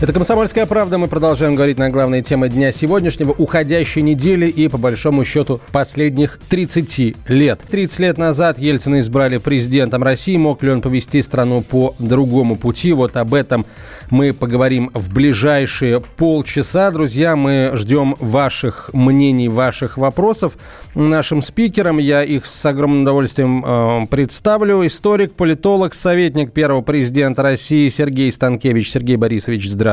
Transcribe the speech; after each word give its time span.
Это 0.00 0.14
«Комсомольская 0.14 0.64
правда». 0.64 0.96
Мы 0.96 1.08
продолжаем 1.08 1.54
говорить 1.54 1.76
на 1.76 1.90
главные 1.90 2.22
темы 2.22 2.48
дня 2.48 2.72
сегодняшнего, 2.72 3.32
уходящей 3.32 4.00
недели 4.00 4.46
и, 4.46 4.66
по 4.66 4.78
большому 4.78 5.26
счету, 5.26 5.60
последних 5.72 6.38
30 6.48 7.28
лет. 7.28 7.60
30 7.70 7.98
лет 7.98 8.16
назад 8.16 8.58
Ельцина 8.58 9.00
избрали 9.00 9.36
президентом 9.36 10.02
России. 10.02 10.38
Мог 10.38 10.62
ли 10.62 10.70
он 10.70 10.80
повести 10.80 11.20
страну 11.20 11.60
по 11.60 11.94
другому 11.98 12.56
пути? 12.56 12.94
Вот 12.94 13.18
об 13.18 13.34
этом 13.34 13.66
мы 14.08 14.32
поговорим 14.32 14.90
в 14.94 15.12
ближайшие 15.12 16.00
полчаса. 16.00 16.90
Друзья, 16.90 17.36
мы 17.36 17.72
ждем 17.74 18.16
ваших 18.20 18.88
мнений, 18.94 19.50
ваших 19.50 19.98
вопросов 19.98 20.56
нашим 20.94 21.42
спикерам. 21.42 21.98
Я 21.98 22.24
их 22.24 22.46
с 22.46 22.64
огромным 22.64 23.02
удовольствием 23.02 23.62
э, 23.66 24.06
представлю. 24.06 24.86
Историк, 24.86 25.34
политолог, 25.34 25.92
советник 25.92 26.54
первого 26.54 26.80
президента 26.80 27.42
России 27.42 27.90
Сергей 27.90 28.32
Станкевич. 28.32 28.90
Сергей 28.90 29.16
Борисович, 29.16 29.68
здравствуйте. 29.68 29.89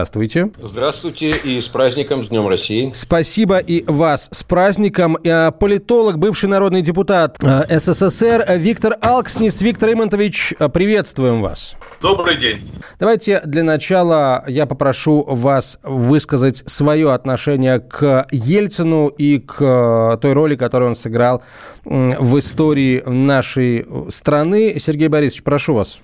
Здравствуйте 0.62 1.36
и 1.44 1.60
с 1.60 1.68
праздником, 1.68 2.24
с 2.24 2.28
Днем 2.28 2.48
России. 2.48 2.92
Спасибо 2.94 3.58
и 3.58 3.84
вас 3.88 4.30
с 4.32 4.44
праздником. 4.44 5.18
Э, 5.24 5.52
Политолог, 5.52 6.20
бывший 6.20 6.50
народный 6.50 6.82
депутат 6.82 7.38
э, 7.42 7.80
СССР 7.80 8.46
Виктор 8.58 8.96
Алкснис. 9.02 9.62
Виктор 9.62 9.94
Имонтович, 9.94 10.54
э, 10.60 10.70
приветствуем 10.70 11.42
вас. 11.42 11.76
Добрый 12.02 12.38
день. 12.38 12.62
Давайте 13.00 13.42
для 13.46 13.64
начала 13.64 14.44
я 14.48 14.66
попрошу 14.68 15.24
вас 15.24 15.80
высказать 15.82 16.64
свое 16.68 17.14
отношение 17.14 17.80
к 17.80 18.28
Ельцину 18.32 19.08
и 19.08 19.40
к 19.40 20.20
той 20.22 20.34
роли, 20.34 20.56
которую 20.56 20.90
он 20.90 20.96
сыграл 20.96 21.42
в 21.86 22.38
истории 22.38 23.02
нашей 23.06 23.86
страны. 24.10 24.78
Сергей 24.78 25.08
Борисович, 25.08 25.44
прошу 25.44 25.74
вас. 25.74 26.02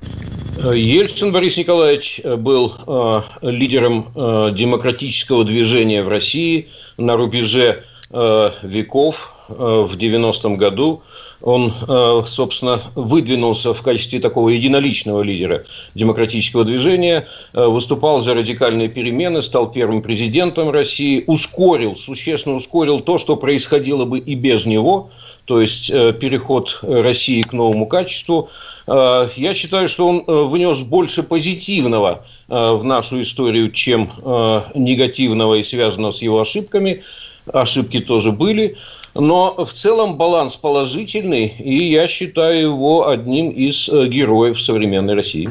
Ельцин 0.57 1.31
Борис 1.31 1.57
Николаевич 1.57 2.21
был 2.23 2.73
э, 2.87 3.21
лидером 3.41 3.82
э, 3.87 4.51
демократического 4.53 5.43
движения 5.43 6.03
в 6.03 6.07
России 6.07 6.69
на 6.97 7.15
рубеже 7.15 7.83
э, 8.11 8.51
веков 8.63 9.33
э, 9.49 9.53
в 9.53 9.95
90-м 9.97 10.57
году. 10.57 11.01
Он, 11.41 11.73
э, 11.87 12.23
собственно, 12.25 12.81
выдвинулся 12.95 13.73
в 13.73 13.81
качестве 13.81 14.21
такого 14.21 14.49
единоличного 14.49 15.21
лидера 15.21 15.65
демократического 15.93 16.63
движения, 16.63 17.27
э, 17.53 17.65
выступал 17.65 18.21
за 18.21 18.33
радикальные 18.33 18.87
перемены, 18.87 19.41
стал 19.41 19.69
первым 19.69 20.01
президентом 20.01 20.69
России, 20.69 21.23
ускорил, 21.27 21.97
существенно 21.97 22.55
ускорил 22.55 23.01
то, 23.01 23.17
что 23.17 23.35
происходило 23.35 24.05
бы 24.05 24.19
и 24.19 24.35
без 24.35 24.65
него, 24.65 25.09
то 25.45 25.61
есть 25.61 25.89
э, 25.89 26.13
переход 26.13 26.79
России 26.81 27.41
к 27.41 27.53
новому 27.53 27.85
качеству. 27.85 28.49
Э, 28.87 29.29
Я 29.35 29.53
считаю, 29.53 29.89
что 29.89 30.07
он 30.07 30.23
э, 30.25 30.43
внес 30.47 30.79
больше 30.79 31.23
позитивного 31.23 32.23
э, 32.47 32.73
в 32.73 32.83
нашу 32.85 33.21
историю, 33.21 33.71
чем 33.71 34.09
э, 34.23 34.61
негативного 34.75 35.55
и 35.55 35.63
связанного 35.63 36.11
с 36.11 36.21
его 36.21 36.39
ошибками. 36.39 37.03
Ошибки 37.51 37.99
тоже 37.99 38.31
были. 38.31 38.77
Но 39.15 39.53
в 39.63 39.73
целом 39.73 40.17
баланс 40.17 40.55
положительный, 40.55 41.47
и 41.59 41.91
я 41.91 42.07
считаю 42.07 42.61
его 42.61 43.09
одним 43.09 43.49
из 43.49 43.89
э, 43.89 44.07
героев 44.07 44.61
современной 44.61 45.13
России. 45.13 45.49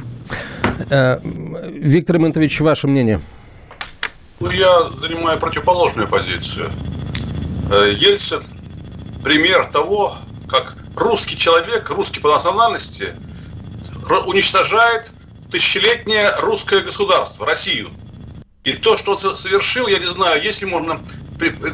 Э, 0.91 1.19
Виктор 1.23 2.17
Имонтович, 2.17 2.61
ваше 2.61 2.89
мнение? 2.89 3.21
Ну, 4.41 4.51
я 4.51 4.89
занимаю 5.01 5.39
противоположную 5.39 6.09
позицию. 6.09 6.71
Э, 7.71 7.93
Ельцин– 7.95 8.43
пример 9.23 9.65
того, 9.67 10.17
как 10.49 10.77
русский 10.97 11.37
человек, 11.37 11.89
русский 11.91 12.21
по 12.21 12.35
национальности, 12.35 13.15
уничтожает 14.27 15.13
тысячелетнее 15.51 16.31
русское 16.41 16.81
государство, 16.81 17.47
Россию. 17.47 17.89
И 18.65 18.73
то, 18.73 18.97
что 18.97 19.13
он 19.13 19.19
со- 19.19 19.35
совершил, 19.35 19.87
я 19.89 19.99
не 19.99 20.07
знаю, 20.07 20.43
если 20.43 20.67
можно 20.67 21.01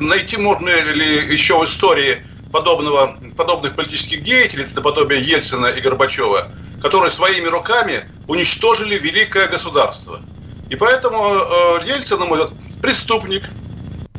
найти 0.00 0.36
можно 0.36 0.68
ли 0.68 1.32
еще 1.32 1.58
в 1.58 1.64
истории 1.64 2.22
подобного, 2.50 3.18
подобных 3.36 3.74
политических 3.74 4.22
деятелей, 4.22 4.66
наподобие 4.74 5.20
Ельцина 5.20 5.66
и 5.66 5.80
Горбачева, 5.80 6.48
которые 6.80 7.10
своими 7.10 7.46
руками 7.46 8.04
уничтожили 8.26 8.98
великое 8.98 9.48
государство. 9.48 10.20
И 10.70 10.76
поэтому 10.76 11.18
э, 11.18 11.80
Ельцин, 11.86 12.20
на 12.20 12.26
мой 12.26 12.38
взгляд, 12.38 12.54
преступник, 12.80 13.44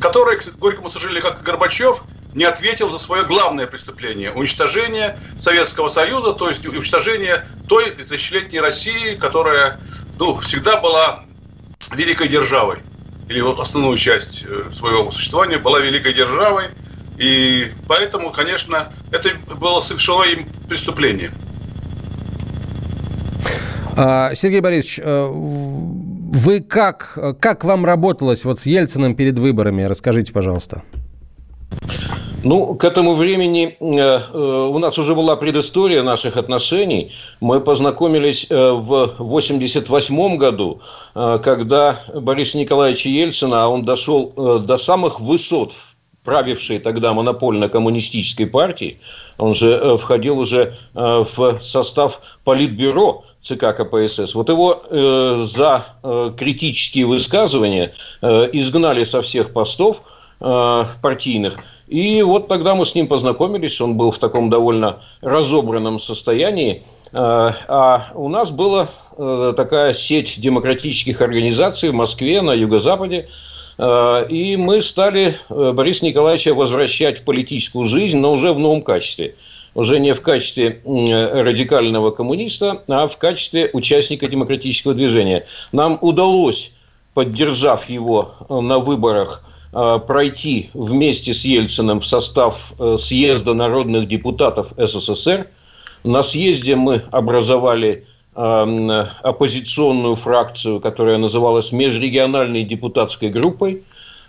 который, 0.00 0.38
к 0.38 0.56
горькому 0.58 0.90
сожалению, 0.90 1.22
как 1.22 1.42
Горбачев, 1.42 2.04
не 2.34 2.44
ответил 2.44 2.90
за 2.90 2.98
свое 2.98 3.24
главное 3.24 3.66
преступление– 3.66 4.30
уничтожение 4.34 5.18
Советского 5.38 5.88
Союза, 5.88 6.32
то 6.32 6.48
есть 6.48 6.66
уничтожение 6.66 7.44
той 7.68 7.90
тысячелетней 7.90 8.60
России, 8.60 9.14
которая 9.16 9.80
ну, 10.18 10.36
всегда 10.38 10.80
была 10.80 11.24
великой 11.92 12.28
державой, 12.28 12.78
или 13.28 13.40
вот 13.40 13.58
основную 13.58 13.96
часть 13.96 14.44
э, 14.46 14.70
своего 14.72 15.10
существования 15.10 15.58
была 15.58 15.80
великой 15.80 16.14
державой, 16.14 16.64
и 17.18 17.66
поэтому, 17.86 18.30
конечно, 18.30 18.92
это 19.10 19.30
было 19.56 19.80
совершено 19.80 20.24
им 20.24 20.48
преступление. 20.68 21.30
А, 23.96 24.34
Сергей 24.34 24.60
Борисович, 24.60 25.00
э, 25.02 25.28
вы 25.30 26.60
как, 26.60 27.18
как 27.40 27.64
вам 27.64 27.84
работалось 27.84 28.44
вот 28.44 28.60
с 28.60 28.66
Ельциным 28.66 29.14
перед 29.16 29.38
выборами? 29.38 29.82
Расскажите, 29.82 30.32
пожалуйста. 30.32 30.82
Ну, 32.42 32.74
к 32.74 32.84
этому 32.84 33.14
времени 33.14 33.76
э, 33.78 34.20
э, 34.32 34.38
у 34.38 34.78
нас 34.78 34.98
уже 34.98 35.14
была 35.14 35.36
предыстория 35.36 36.02
наших 36.02 36.38
отношений. 36.38 37.12
Мы 37.40 37.60
познакомились 37.60 38.46
э, 38.48 38.54
в 38.54 39.02
1988 39.18 40.36
году, 40.38 40.80
когда 41.14 42.00
Бориса 42.14 42.56
Николаевича 42.56 43.10
Ельцина, 43.10 43.64
а 43.64 43.68
он 43.68 43.84
дошел 43.84 44.32
до 44.60 44.76
самых 44.78 45.20
высот 45.20 45.74
правившей 46.24 46.78
тогда 46.78 47.12
монопольно-коммунистической 47.12 48.46
партии, 48.46 48.98
он 49.36 49.54
же 49.54 49.96
входил 49.98 50.38
уже 50.38 50.76
в 50.94 51.58
состав 51.60 52.20
политбюро 52.44 53.24
ЦК 53.40 53.74
КПСС. 53.74 54.34
Вот 54.34 54.48
его 54.48 54.82
э, 54.90 55.44
за 55.46 55.86
э, 56.02 56.32
критические 56.36 57.06
высказывания 57.06 57.94
э, 58.20 58.50
изгнали 58.52 59.04
со 59.04 59.22
всех 59.22 59.52
постов 59.52 60.02
партийных. 60.40 61.58
И 61.90 62.22
вот 62.22 62.46
тогда 62.46 62.76
мы 62.76 62.86
с 62.86 62.94
ним 62.94 63.08
познакомились, 63.08 63.80
он 63.80 63.94
был 63.96 64.12
в 64.12 64.18
таком 64.18 64.48
довольно 64.48 65.00
разобранном 65.22 65.98
состоянии. 65.98 66.84
Э, 67.12 67.50
А 67.66 68.12
у 68.14 68.28
нас 68.28 68.52
была 68.52 68.86
э, 69.18 69.54
такая 69.56 69.92
сеть 69.92 70.40
демократических 70.40 71.20
организаций 71.20 71.90
в 71.90 71.94
Москве, 71.94 72.42
на 72.42 72.52
юго-западе. 72.52 73.28
Э, 73.76 74.24
И 74.28 74.56
мы 74.56 74.82
стали 74.82 75.36
э, 75.48 75.72
Бориса 75.72 76.04
Николаевича 76.06 76.54
возвращать 76.54 77.18
в 77.18 77.24
политическую 77.24 77.84
жизнь, 77.86 78.18
но 78.20 78.32
уже 78.34 78.52
в 78.52 78.60
новом 78.60 78.82
качестве. 78.82 79.34
Уже 79.74 79.98
не 79.98 80.14
в 80.14 80.22
качестве 80.22 80.80
радикального 80.84 82.12
коммуниста, 82.12 82.82
а 82.88 83.08
в 83.08 83.16
качестве 83.18 83.70
участника 83.72 84.28
демократического 84.28 84.94
движения. 84.94 85.44
Нам 85.72 85.98
удалось, 86.00 86.72
поддержав 87.14 87.88
его 87.90 88.34
э, 88.48 88.60
на 88.60 88.78
выборах, 88.78 89.42
э, 89.44 89.49
пройти 89.72 90.70
вместе 90.74 91.32
с 91.32 91.44
Ельциным 91.44 92.00
в 92.00 92.06
состав 92.06 92.72
э, 92.78 92.96
съезда 92.98 93.54
народных 93.54 94.08
депутатов 94.08 94.72
СССР. 94.76 95.46
На 96.02 96.22
съезде 96.22 96.74
мы 96.74 97.02
образовали 97.12 98.06
э, 98.34 99.06
оппозиционную 99.22 100.16
фракцию, 100.16 100.80
которая 100.80 101.18
называлась 101.18 101.72
межрегиональной 101.72 102.64
депутатской 102.64 103.28
группой. 103.28 103.82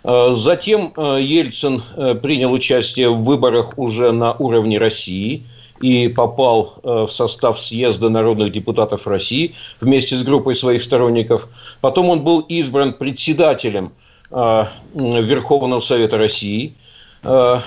Э, 0.04 0.32
Затем 0.34 0.92
э, 0.96 1.18
Ельцин 1.20 1.82
э, 1.96 2.14
принял 2.14 2.52
участие 2.52 3.08
в 3.08 3.24
выборах 3.24 3.76
уже 3.78 4.12
на 4.12 4.34
уровне 4.34 4.78
России 4.78 5.42
и 5.80 6.06
попал 6.06 6.74
э, 6.84 7.06
в 7.08 7.12
состав 7.12 7.60
съезда 7.60 8.08
народных 8.08 8.52
депутатов 8.52 9.08
России 9.08 9.54
вместе 9.80 10.14
с 10.14 10.22
группой 10.22 10.54
своих 10.54 10.82
сторонников. 10.82 11.48
Потом 11.80 12.10
он 12.10 12.20
был 12.22 12.40
избран 12.40 12.92
председателем 12.92 13.86
э, 13.86 14.01
Верховного 14.32 15.80
Совета 15.80 16.18
России. 16.18 16.74
Э, 17.22 17.60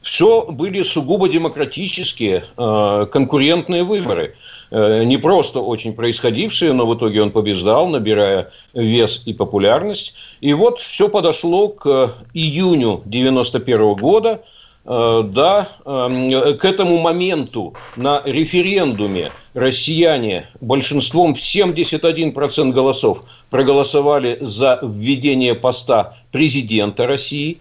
Все 0.00 0.42
были 0.50 0.82
сугубо 0.82 1.28
демократические, 1.28 2.44
э, 2.56 3.06
конкурентные 3.12 3.84
выборы. 3.84 4.34
Э, 4.70 5.04
Не 5.04 5.16
просто 5.16 5.60
очень 5.60 5.94
происходившие, 5.94 6.72
но 6.72 6.86
в 6.86 6.96
итоге 6.96 7.22
он 7.22 7.30
побеждал, 7.30 7.88
набирая 7.88 8.50
вес 8.74 9.22
и 9.26 9.32
популярность. 9.32 10.14
И 10.40 10.54
вот 10.54 10.80
все 10.80 11.08
подошло 11.08 11.68
к 11.68 12.12
июню 12.34 13.02
91 13.04 13.94
года, 13.94 14.30
Э, 14.32 14.38
да, 14.84 15.68
эм, 15.84 16.58
к 16.58 16.64
этому 16.64 16.98
моменту 17.00 17.74
на 17.96 18.20
референдуме 18.24 19.30
россияне 19.54 20.48
большинством 20.60 21.34
в 21.34 21.38
71% 21.38 22.72
голосов 22.72 23.22
проголосовали 23.50 24.38
за 24.40 24.80
введение 24.82 25.54
поста 25.54 26.16
президента 26.32 27.06
России. 27.06 27.58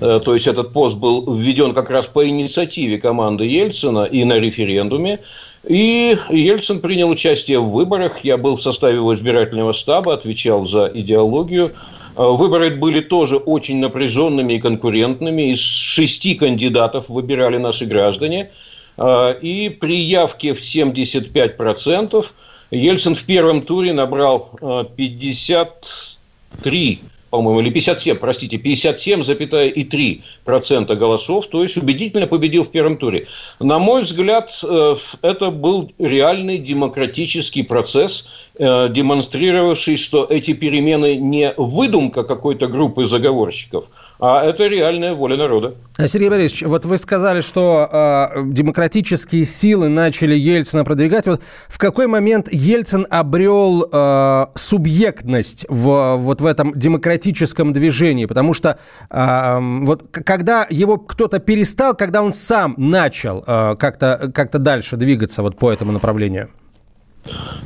Э, 0.00 0.20
то 0.24 0.34
есть 0.34 0.46
этот 0.46 0.72
пост 0.72 0.96
был 0.96 1.34
введен 1.34 1.74
как 1.74 1.90
раз 1.90 2.06
по 2.06 2.26
инициативе 2.28 2.98
команды 2.98 3.44
Ельцина 3.44 4.04
и 4.04 4.24
на 4.24 4.38
референдуме. 4.38 5.20
И 5.66 6.16
Ельцин 6.30 6.80
принял 6.80 7.08
участие 7.08 7.60
в 7.60 7.70
выборах. 7.70 8.24
Я 8.24 8.36
был 8.36 8.56
в 8.56 8.62
составе 8.62 8.96
его 8.96 9.14
избирательного 9.14 9.72
штаба, 9.72 10.14
отвечал 10.14 10.64
за 10.64 10.90
идеологию. 10.92 11.70
Э, 12.16 12.22
выборы 12.22 12.70
были 12.70 13.00
тоже 13.00 13.36
очень 13.36 13.80
напряженными 13.80 14.54
и 14.54 14.60
конкурентными. 14.60 15.52
Из 15.52 15.60
шести 15.60 16.34
кандидатов 16.34 17.08
выбирали 17.08 17.58
наши 17.58 17.86
граждане. 17.86 18.50
Э, 18.96 19.34
и 19.40 19.68
при 19.68 19.96
явке 19.96 20.52
в 20.52 20.60
75% 20.60 22.26
Ельцин 22.70 23.14
в 23.14 23.24
первом 23.24 23.62
туре 23.62 23.92
набрал 23.92 24.58
53 24.96 27.00
по-моему, 27.32 27.60
или 27.60 27.70
57, 27.70 28.18
простите, 28.18 28.58
57,3% 28.58 30.94
голосов, 30.96 31.46
то 31.46 31.62
есть 31.62 31.78
убедительно 31.78 32.26
победил 32.26 32.62
в 32.62 32.68
первом 32.68 32.98
туре. 32.98 33.26
На 33.58 33.78
мой 33.78 34.02
взгляд, 34.02 34.52
э, 34.62 34.96
это 35.22 35.50
был 35.50 35.90
реальный 35.98 36.58
демократический 36.58 37.62
процесс, 37.62 38.28
э, 38.58 38.90
демонстрировавший, 38.90 39.96
что 39.96 40.26
эти 40.28 40.52
перемены 40.52 41.16
не 41.16 41.54
выдумка 41.56 42.22
какой-то 42.22 42.66
группы 42.66 43.06
заговорщиков– 43.06 43.86
а 44.24 44.44
это 44.44 44.68
реальная 44.68 45.14
воля 45.14 45.36
народа. 45.36 45.74
А, 45.98 46.06
Сергей 46.06 46.30
Борисович, 46.30 46.62
вот 46.62 46.84
вы 46.84 46.96
сказали, 46.96 47.40
что 47.40 47.88
э, 47.92 48.42
демократические 48.44 49.44
силы 49.44 49.88
начали 49.88 50.36
Ельцина 50.36 50.84
продвигать. 50.84 51.26
Вот 51.26 51.42
в 51.66 51.76
какой 51.76 52.06
момент 52.06 52.46
Ельцин 52.52 53.04
обрел 53.10 53.88
э, 53.92 54.46
субъектность 54.54 55.66
в, 55.68 56.18
вот 56.18 56.40
в 56.40 56.46
этом 56.46 56.72
демократическом 56.78 57.72
движении? 57.72 58.26
Потому 58.26 58.54
что 58.54 58.78
э, 59.10 59.58
вот 59.60 60.04
когда 60.12 60.68
его 60.70 60.98
кто-то 60.98 61.40
перестал, 61.40 61.96
когда 61.96 62.22
он 62.22 62.32
сам 62.32 62.74
начал 62.76 63.42
э, 63.44 63.74
как-то 63.76 64.30
как 64.32 64.52
дальше 64.62 64.96
двигаться 64.96 65.42
вот 65.42 65.58
по 65.58 65.72
этому 65.72 65.90
направлению? 65.90 66.48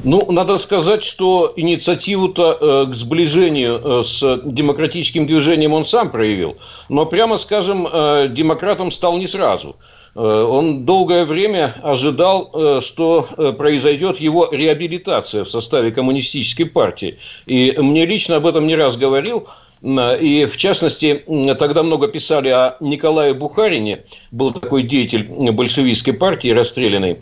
Ну, 0.05 0.31
надо 0.31 0.59
сказать, 0.59 1.03
что 1.03 1.53
инициативу-то 1.57 2.59
э, 2.61 2.91
к 2.93 2.95
сближению 2.95 3.81
э, 3.83 4.03
с 4.05 4.41
демократическим 4.45 5.27
движением 5.27 5.73
он 5.73 5.85
сам 5.85 6.11
проявил. 6.11 6.57
Но, 6.89 7.07
прямо 7.07 7.39
скажем, 7.39 7.89
э, 7.91 8.29
демократом 8.31 8.91
стал 8.91 9.19
не 9.19 9.27
сразу. 9.27 9.77
Он 10.15 10.87
долгое 10.87 11.27
время 11.27 11.75
ожидал, 11.83 12.81
что 12.81 13.29
произойдет 13.59 14.19
его 14.19 14.49
реабилитация 14.51 15.45
в 15.45 15.51
составе 15.51 15.91
коммунистической 15.91 16.65
партии. 16.65 17.19
И 17.45 17.75
мне 17.77 18.07
лично 18.07 18.37
об 18.37 18.47
этом 18.47 18.67
не 18.67 18.77
раз 18.77 18.97
говорил. 18.97 19.47
И, 19.83 20.49
в 20.51 20.57
частности, 20.57 21.23
тогда 21.59 21.83
много 21.83 22.09
писали 22.09 22.49
о 22.49 22.79
Николае 22.81 23.35
Бухарине, 23.35 24.05
был 24.31 24.53
такой 24.53 24.85
деятель 24.85 25.25
большевистской 25.53 26.15
партии, 26.15 26.49
расстрелянный 26.49 27.19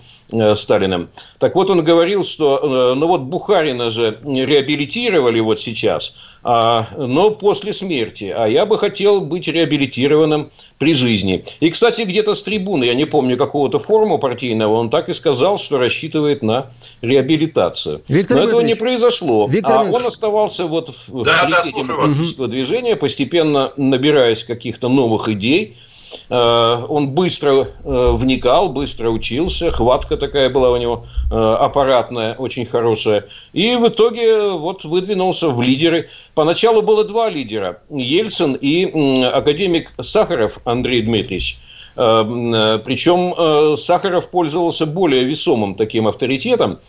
Сталиным. 0.54 1.08
Так 1.38 1.54
вот, 1.54 1.70
он 1.70 1.84
говорил, 1.84 2.24
что, 2.24 2.92
э, 2.92 2.94
ну 2.94 3.06
вот 3.06 3.22
Бухарина 3.22 3.90
же 3.90 4.18
реабилитировали 4.24 5.40
вот 5.40 5.60
сейчас, 5.60 6.14
а, 6.42 6.86
но 6.96 7.30
после 7.30 7.72
смерти, 7.72 8.34
а 8.36 8.46
я 8.46 8.66
бы 8.66 8.76
хотел 8.76 9.22
быть 9.22 9.48
реабилитированным 9.48 10.50
при 10.78 10.92
жизни. 10.92 11.42
И, 11.60 11.70
кстати, 11.70 12.02
где-то 12.02 12.34
с 12.34 12.42
трибуны, 12.42 12.84
я 12.84 12.94
не 12.94 13.06
помню 13.06 13.38
какого-то 13.38 13.78
форума 13.78 14.18
партийного, 14.18 14.74
он 14.74 14.90
так 14.90 15.08
и 15.08 15.14
сказал, 15.14 15.58
что 15.58 15.78
рассчитывает 15.78 16.42
на 16.42 16.66
реабилитацию. 17.00 18.02
Виктор 18.08 18.36
но 18.36 18.44
этого 18.44 18.60
не 18.60 18.74
произошло. 18.74 19.46
Виктор 19.48 19.76
а 19.76 19.82
он 19.84 20.06
оставался 20.06 20.66
вот 20.66 20.94
в 21.08 21.22
да, 21.22 21.48
да, 21.48 21.64
демократического 21.64 22.48
движения, 22.48 22.96
постепенно 22.96 23.72
набираясь 23.76 24.44
каких-то 24.44 24.88
новых 24.88 25.28
идей, 25.28 25.76
Э, 25.76 25.83
он 26.28 27.10
быстро 27.10 27.68
э, 27.84 28.12
вникал, 28.12 28.68
быстро 28.68 29.10
учился, 29.10 29.70
хватка 29.70 30.16
такая 30.16 30.50
была 30.50 30.70
у 30.70 30.76
него 30.76 31.06
э, 31.30 31.34
аппаратная, 31.34 32.34
очень 32.34 32.66
хорошая. 32.66 33.26
И 33.52 33.76
в 33.76 33.88
итоге 33.88 34.50
вот 34.50 34.84
выдвинулся 34.84 35.48
в 35.48 35.60
лидеры. 35.60 36.08
Поначалу 36.34 36.82
было 36.82 37.04
два 37.04 37.28
лидера, 37.28 37.80
Ельцин 37.90 38.54
и 38.54 39.22
академик 39.22 39.92
Сахаров 40.00 40.58
Андрей 40.64 41.02
Дмитриевич. 41.02 41.58
Причем 41.94 43.76
Сахаров 43.76 44.28
пользовался 44.30 44.84
более 44.84 45.22
весомым 45.22 45.76
таким 45.76 46.08
авторитетом, 46.08 46.80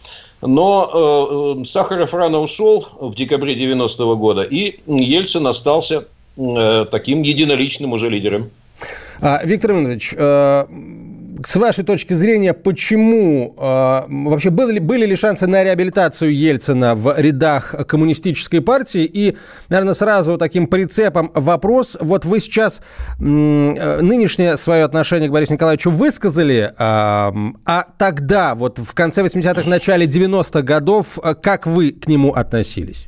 но 0.42 1.64
Сахаров 1.64 2.16
рано 2.16 2.40
ушел 2.40 2.88
в 3.00 3.14
декабре 3.14 3.54
90-го 3.54 4.16
года, 4.16 4.42
и 4.42 4.80
Ельцин 4.88 5.46
остался 5.46 6.06
таким 6.36 7.22
единоличным 7.22 7.94
уже 7.94 8.10
лидером. 8.10 8.50
А, 9.22 9.42
Виктор 9.44 9.72
Иванович, 9.72 10.14
э, 10.18 10.66
с 11.46 11.56
вашей 11.56 11.84
точки 11.84 12.14
зрения, 12.14 12.54
почему 12.54 13.56
э, 13.58 14.04
вообще 14.08 14.50
были, 14.50 14.80
были 14.80 15.06
ли 15.06 15.16
шансы 15.16 15.48
на 15.48 15.64
реабилитацию 15.64 16.36
Ельцина 16.36 16.96
в 16.96 17.14
рядах 17.18 17.76
коммунистической 17.88 18.62
партии? 18.62 19.04
И, 19.06 19.38
наверное, 19.70 19.94
сразу 19.94 20.38
таким 20.38 20.68
прицепом 20.68 21.32
вопрос. 21.34 21.98
Вот 22.00 22.26
вы 22.26 22.40
сейчас 22.40 22.82
э, 23.20 23.24
нынешнее 23.24 24.58
свое 24.58 24.84
отношение 24.84 25.30
к 25.30 25.32
Борису 25.32 25.54
Николаевичу 25.54 25.92
высказали, 25.92 26.74
а 26.78 27.86
тогда, 27.98 28.56
вот 28.56 28.80
в 28.80 28.94
конце 28.94 29.24
80-х, 29.24 29.70
начале 29.70 30.06
90-х 30.06 30.62
годов, 30.62 31.20
как 31.42 31.68
вы 31.68 31.92
к 31.92 32.08
нему 32.08 32.34
относились? 32.34 33.08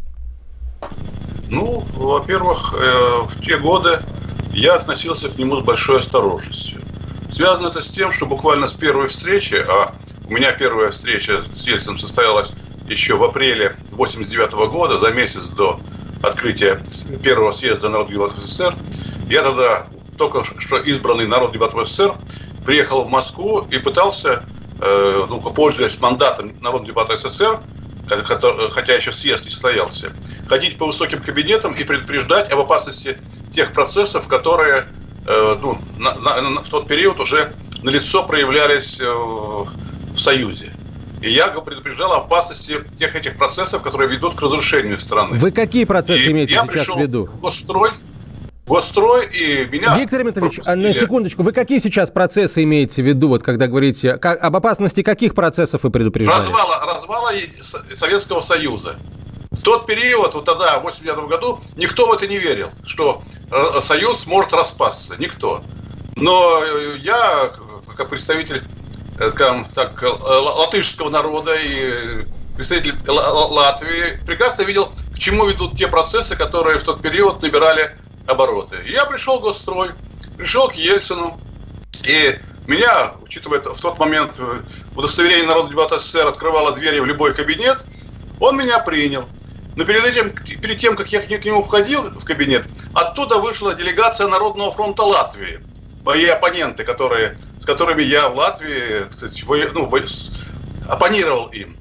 Ну, 1.50 1.84
во-первых, 1.96 2.74
в 3.30 3.42
те 3.42 3.58
годы 3.58 4.00
я 4.54 4.76
относился 4.76 5.30
к 5.30 5.38
нему 5.38 5.58
с 5.58 5.64
большой 5.64 6.00
осторожностью. 6.00 6.82
Связано 7.30 7.68
это 7.68 7.82
с 7.82 7.90
тем, 7.90 8.12
что 8.12 8.26
буквально 8.26 8.68
с 8.68 8.74
первой 8.74 9.08
встречи, 9.08 9.56
а 9.56 9.94
у 10.28 10.32
меня 10.32 10.52
первая 10.54 10.92
встреча 10.92 11.44
с 11.56 11.68
Ельцином 11.68 11.98
состоялась 11.98 12.54
еще 12.88 13.16
в 13.16 13.24
апреле 13.24 13.76
89 13.92 14.54
года, 14.70 14.98
за 14.98 15.12
месяц 15.12 15.50
до 15.50 15.80
открытия 16.24 16.82
первого 17.22 17.52
съезда 17.52 17.90
Народных 17.90 18.16
депутатов 18.16 18.44
СССР, 18.44 18.76
я 19.30 19.44
тогда, 19.44 19.88
только 20.18 20.44
что 20.60 20.78
избранный 20.78 21.28
Народный 21.28 21.60
депутат 21.60 21.88
СССР, 21.88 22.16
приехал 22.66 23.04
в 23.04 23.10
Москву 23.10 23.68
и 23.72 23.78
пытался, 23.78 24.44
э, 24.82 25.26
ну, 25.30 25.40
пользуясь 25.42 26.00
мандатом 26.00 26.48
Народного 26.62 26.86
депутата 26.86 27.18
СССР, 27.18 27.60
хотя 28.72 28.96
еще 28.96 29.12
съезд 29.12 29.46
не 29.46 29.52
состоялся, 29.52 30.12
ходить 30.48 30.78
по 30.78 30.86
высоким 30.86 31.22
кабинетам 31.22 31.74
и 31.74 31.84
предупреждать 31.84 32.52
об 32.52 32.60
опасности 32.60 33.18
тех 33.52 33.74
процессов, 33.74 34.28
которые 34.28 34.88
э, 35.26 35.56
ну, 35.62 35.80
на, 35.98 36.16
на, 36.16 36.62
в 36.62 36.70
тот 36.70 36.88
период 36.88 37.20
уже 37.20 37.54
на 37.84 37.90
лицо 37.90 38.24
проявлялись 38.24 39.00
э, 39.00 39.06
в 39.06 40.16
Союзе. 40.16 40.74
И 41.22 41.32
я 41.32 41.48
предупреждал 41.48 42.14
о 42.14 42.18
опасности 42.18 42.76
тех 42.98 43.16
этих 43.16 43.38
процессов, 43.38 43.82
которые 43.82 44.10
ведут 44.10 44.36
к 44.36 44.42
разрушению 44.42 45.00
страны. 45.00 45.38
Вы 45.38 45.52
какие 45.52 45.86
процессы 45.86 46.28
и 46.28 46.32
имеете 46.32 46.54
сейчас 46.54 46.88
в 46.88 47.00
виду? 47.00 47.30
Госстрой, 47.42 47.90
Госстрой 48.68 49.26
и 49.28 49.66
меня... 49.72 49.98
Виктор 49.98 50.22
Дмитриевич, 50.24 50.56
пропустили. 50.58 50.88
на 50.88 50.94
секундочку, 50.94 51.44
вы 51.44 51.54
какие 51.54 51.80
сейчас 51.80 52.12
процессы 52.12 52.64
имеете 52.64 53.02
в 53.02 53.06
виду, 53.06 53.30
вот 53.30 53.42
когда 53.42 53.68
говорите, 53.68 54.18
как, 54.18 54.44
об 54.44 54.56
опасности 54.58 55.04
каких 55.04 55.36
процессов 55.36 55.84
вы 55.84 55.90
предупреждаете? 55.90 56.42
Развала, 56.42 56.86
развала 56.86 57.32
Советского 57.96 58.42
Союза. 58.42 58.98
В 59.52 59.62
тот 59.62 59.86
период, 59.86 60.34
вот 60.34 60.44
тогда, 60.44 60.80
в 60.80 60.84
89 60.84 61.30
году, 61.30 61.62
никто 61.78 62.08
в 62.08 62.12
это 62.12 62.28
не 62.28 62.38
верил, 62.38 62.68
что 62.84 63.22
э, 63.50 63.80
Союз 63.80 64.28
может 64.28 64.52
распасться. 64.54 65.16
Никто. 65.18 65.64
Но 66.18 66.62
я, 66.98 67.50
как 67.96 68.10
представитель, 68.10 68.62
э, 69.18 69.30
скажем 69.32 69.66
так, 69.74 70.04
латышского 70.04 71.10
народа 71.10 71.56
и 71.56 72.26
представитель 72.58 72.96
Латвии, 73.08 74.20
прекрасно 74.26 74.64
видел, 74.64 74.92
к 75.14 75.20
чему 75.20 75.46
ведут 75.46 75.78
те 75.78 75.88
процессы, 75.88 76.36
которые 76.36 76.80
в 76.80 76.84
тот 76.84 77.02
период 77.02 77.42
набирали 77.42 77.96
обороты. 78.28 78.78
Я 78.86 79.06
пришел 79.06 79.40
в 79.40 79.44
Госстрой, 79.44 79.90
пришел 80.38 80.70
к 80.70 80.76
Ельцину, 80.76 81.40
и 82.04 82.40
меня, 82.68 83.14
учитывая 83.22 83.60
в 83.62 83.80
тот 83.80 83.98
момент 83.98 84.34
э, 84.40 84.62
удостоверение 84.96 85.48
народного 85.48 85.72
депутата 85.72 86.02
СССР 86.02 86.28
открывало 86.28 86.74
двери 86.74 87.00
в 87.00 87.06
любой 87.06 87.34
кабинет, 87.34 87.78
он 88.40 88.58
меня 88.58 88.80
принял. 88.80 89.28
Но 89.76 89.86
перед 89.86 90.04
этим, 90.04 90.32
перед 90.32 90.80
тем, 90.80 90.96
как 90.96 91.08
я 91.12 91.22
к 91.22 91.46
нему 91.46 91.64
входил 91.64 92.04
в 92.04 92.26
кабинет, 92.26 92.66
оттуда 92.94 93.38
вышла 93.38 93.76
делегация 93.76 94.28
Народного 94.28 94.72
фронта 94.72 95.04
Латвии. 95.04 95.60
Мои 96.04 96.26
оппоненты, 96.26 96.84
которые, 96.84 97.38
с 97.60 97.66
которыми 97.66 98.02
я 98.02 98.30
в 98.30 98.36
Латвии 98.36 99.08
кстати, 99.10 99.44
во, 99.44 99.58
ну, 99.74 99.86
во, 99.86 100.00
оппонировал 100.90 101.48
им. 101.48 101.76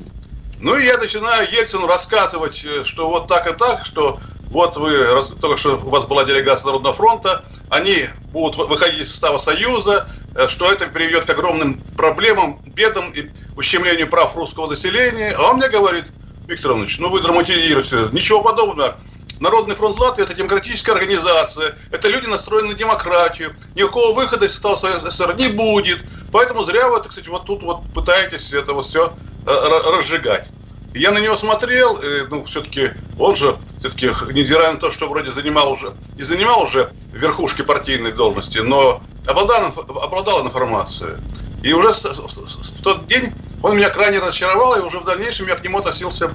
Ну 0.60 0.76
и 0.76 0.84
я 0.84 0.98
начинаю 0.98 1.50
Ельцину 1.50 1.86
рассказывать, 1.86 2.64
э, 2.64 2.84
что 2.84 3.08
вот 3.08 3.28
так 3.28 3.46
и 3.50 3.54
так, 3.54 3.84
что 3.84 4.20
вот 4.50 4.76
вы, 4.76 5.06
только 5.40 5.56
что 5.56 5.76
у 5.76 5.88
вас 5.88 6.04
была 6.04 6.24
делегация 6.24 6.66
Народного 6.66 6.94
фронта, 6.94 7.44
они 7.68 8.06
будут 8.32 8.56
выходить 8.68 9.02
из 9.02 9.10
состава 9.10 9.38
Союза, 9.38 10.08
э, 10.34 10.48
что 10.48 10.70
это 10.70 10.86
приведет 10.86 11.24
к 11.24 11.30
огромным 11.30 11.80
проблемам, 11.96 12.60
бедам 12.64 13.10
и 13.10 13.30
ущемлению 13.56 14.08
прав 14.08 14.36
русского 14.36 14.68
населения. 14.68 15.34
А 15.36 15.50
он 15.50 15.56
мне 15.56 15.68
говорит, 15.68 16.04
Виктор 16.46 16.72
Иванович, 16.72 16.98
ну 16.98 17.08
вы 17.08 17.20
драматизируете. 17.20 18.08
Ничего 18.12 18.40
подобного. 18.40 18.96
Народный 19.40 19.74
фронт 19.74 19.98
Латвии– 19.98 20.24
это 20.24 20.32
демократическая 20.32 20.92
организация, 20.92 21.76
это 21.90 22.08
люди 22.08 22.26
настроены 22.26 22.68
на 22.68 22.74
демократию, 22.74 23.54
никакого 23.74 24.14
выхода 24.14 24.46
из 24.46 24.52
состава 24.52 24.76
СССР 24.76 25.36
не 25.36 25.48
будет, 25.48 25.98
поэтому 26.32 26.62
зря 26.62 26.88
вы, 26.88 27.00
так 27.00 27.12
сказать, 27.12 27.28
вот 27.28 27.44
тут 27.44 27.62
вот 27.62 27.82
пытаетесь 27.92 28.54
это 28.54 28.72
вот 28.72 28.86
все 28.86 29.12
э, 29.46 29.50
разжигать. 29.98 30.48
Я 30.96 31.12
на 31.12 31.18
него 31.18 31.36
смотрел, 31.36 31.96
и, 31.96 32.26
ну, 32.30 32.44
все-таки 32.44 32.90
он 33.18 33.36
же, 33.36 33.56
все-таки, 33.78 34.06
невзирая 34.32 34.72
на 34.72 34.78
то, 34.78 34.90
что 34.90 35.08
вроде 35.08 35.30
занимал 35.30 35.72
уже, 35.72 35.94
и 36.16 36.22
занимал 36.22 36.62
уже 36.62 36.90
верхушки 37.12 37.62
партийной 37.62 38.12
должности, 38.12 38.58
но 38.58 39.02
обладал, 39.26 39.72
обладал 40.02 40.46
информацией. 40.46 41.16
И 41.62 41.72
уже 41.72 41.92
в, 41.92 42.82
тот 42.82 43.06
день 43.06 43.32
он 43.62 43.76
меня 43.76 43.90
крайне 43.90 44.20
разочаровал, 44.20 44.76
и 44.76 44.80
уже 44.80 44.98
в 44.98 45.04
дальнейшем 45.04 45.48
я 45.48 45.56
к 45.56 45.64
нему 45.64 45.78
относился 45.78 46.32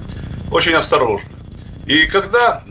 очень 0.50 0.74
осторожно. 0.74 1.30
И 1.86 2.06
когда 2.06 2.62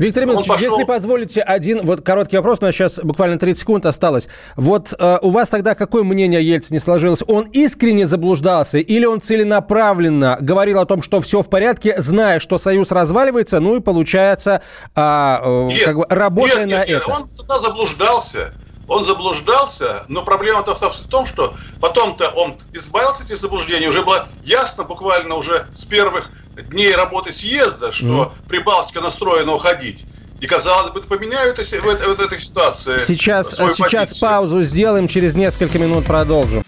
Виктор 0.00 0.22
Емельевич, 0.22 0.46
пошел... 0.46 0.70
если 0.70 0.84
позволите, 0.84 1.42
один 1.42 1.84
вот 1.84 2.00
короткий 2.00 2.38
вопрос, 2.38 2.60
у 2.62 2.64
нас 2.64 2.74
сейчас 2.74 3.00
буквально 3.02 3.38
30 3.38 3.60
секунд 3.60 3.84
осталось. 3.84 4.28
Вот 4.56 4.94
э, 4.98 5.18
у 5.20 5.28
вас 5.28 5.50
тогда 5.50 5.74
какое 5.74 6.04
мнение 6.04 6.38
о 6.38 6.42
Ельцине 6.42 6.80
сложилось? 6.80 7.22
Он 7.28 7.44
искренне 7.52 8.06
заблуждался 8.06 8.78
или 8.78 9.04
он 9.04 9.20
целенаправленно 9.20 10.38
говорил 10.40 10.80
о 10.80 10.86
том, 10.86 11.02
что 11.02 11.20
все 11.20 11.42
в 11.42 11.50
порядке, 11.50 12.00
зная, 12.00 12.40
что 12.40 12.58
Союз 12.58 12.92
разваливается, 12.92 13.60
ну 13.60 13.76
и 13.76 13.80
получается, 13.80 14.62
э, 14.96 15.00
э, 15.02 15.66
нет, 15.66 15.84
как 15.84 15.96
бы 15.98 16.06
работая 16.08 16.64
нет, 16.64 16.68
нет, 16.68 16.78
на 16.78 16.90
нет, 16.90 17.02
это? 17.02 17.12
Он 17.12 17.28
тогда 17.36 17.58
заблуждался 17.58 18.54
он 18.90 19.04
заблуждался, 19.04 20.02
но 20.08 20.24
проблема-то 20.24 20.74
в 20.74 21.08
том, 21.08 21.24
что 21.24 21.54
потом-то 21.80 22.28
он 22.30 22.56
избавился 22.72 23.22
от 23.22 23.26
этих 23.26 23.40
заблуждений, 23.40 23.86
уже 23.86 24.02
было 24.02 24.26
ясно 24.42 24.82
буквально 24.82 25.36
уже 25.36 25.68
с 25.70 25.84
первых 25.84 26.28
дней 26.62 26.94
работы 26.94 27.32
съезда, 27.32 27.92
что 27.92 28.06
mm. 28.06 28.48
Прибалтика 28.48 29.00
настроена 29.00 29.52
уходить. 29.52 30.04
И, 30.40 30.46
казалось 30.46 30.92
бы, 30.92 31.02
поменяют 31.02 31.58
в, 31.58 31.62
в, 31.62 32.16
в 32.16 32.20
этой 32.20 32.38
ситуации. 32.38 32.98
Сейчас, 32.98 33.56
сейчас 33.56 34.18
паузу 34.18 34.62
сделаем, 34.62 35.06
через 35.06 35.34
несколько 35.34 35.78
минут 35.78 36.06
продолжим 36.06 36.62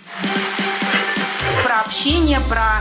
общение, 1.92 2.40
про 2.48 2.80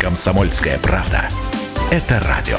Комсомольская 0.00 0.78
правда. 0.78 1.28
Это 1.90 2.20
радио. 2.26 2.56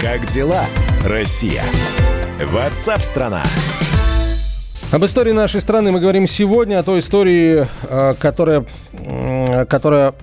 Как 0.00 0.24
дела, 0.28 0.64
Россия? 1.04 1.62
Ватсап-страна! 2.42 3.42
Об 4.90 5.04
истории 5.04 5.32
нашей 5.32 5.60
страны 5.60 5.92
мы 5.92 6.00
говорим 6.00 6.26
сегодня, 6.26 6.78
о 6.78 6.82
той 6.82 7.00
истории, 7.00 7.66
э, 7.90 8.14
которая, 8.18 8.64
которая 9.68 10.14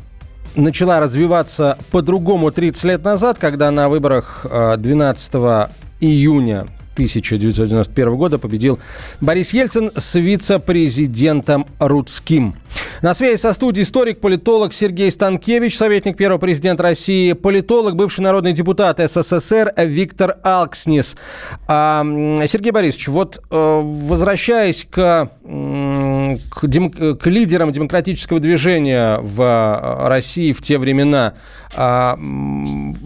начала 0.55 0.99
развиваться 0.99 1.77
по-другому 1.91 2.49
30 2.49 2.83
лет 2.85 3.03
назад, 3.03 3.37
когда 3.37 3.69
на 3.69 3.89
выборах 3.89 4.43
12 4.49 5.33
э, 5.35 5.67
июня 5.99 6.65
1991 6.95 8.15
года 8.15 8.37
победил 8.39 8.79
Борис 9.21 9.53
Ельцин 9.53 9.91
с 9.95 10.15
вице-президентом 10.15 11.67
Рудским. 11.79 12.55
На 13.01 13.13
связи 13.13 13.37
со 13.37 13.53
студией 13.53 13.83
историк-политолог 13.83 14.73
Сергей 14.73 15.11
Станкевич, 15.11 15.77
советник 15.77 16.17
первого 16.17 16.39
президента 16.39 16.83
России, 16.83 17.33
политолог, 17.33 17.95
бывший 17.95 18.21
народный 18.21 18.53
депутат 18.53 18.99
СССР 18.99 19.73
Виктор 19.77 20.37
Алкснис. 20.43 21.15
А, 21.67 22.03
Сергей 22.47 22.71
Борисович, 22.71 23.09
вот 23.09 23.43
э, 23.49 23.81
возвращаясь 23.83 24.87
к, 24.89 25.29
к, 26.49 26.67
дем, 26.67 26.89
к 26.91 27.25
лидерам 27.25 27.71
демократического 27.71 28.39
движения 28.39 29.19
в 29.21 29.41
э, 29.41 30.07
России 30.07 30.51
в 30.51 30.61
те 30.61 30.77
времена, 30.77 31.33
а, 31.75 32.17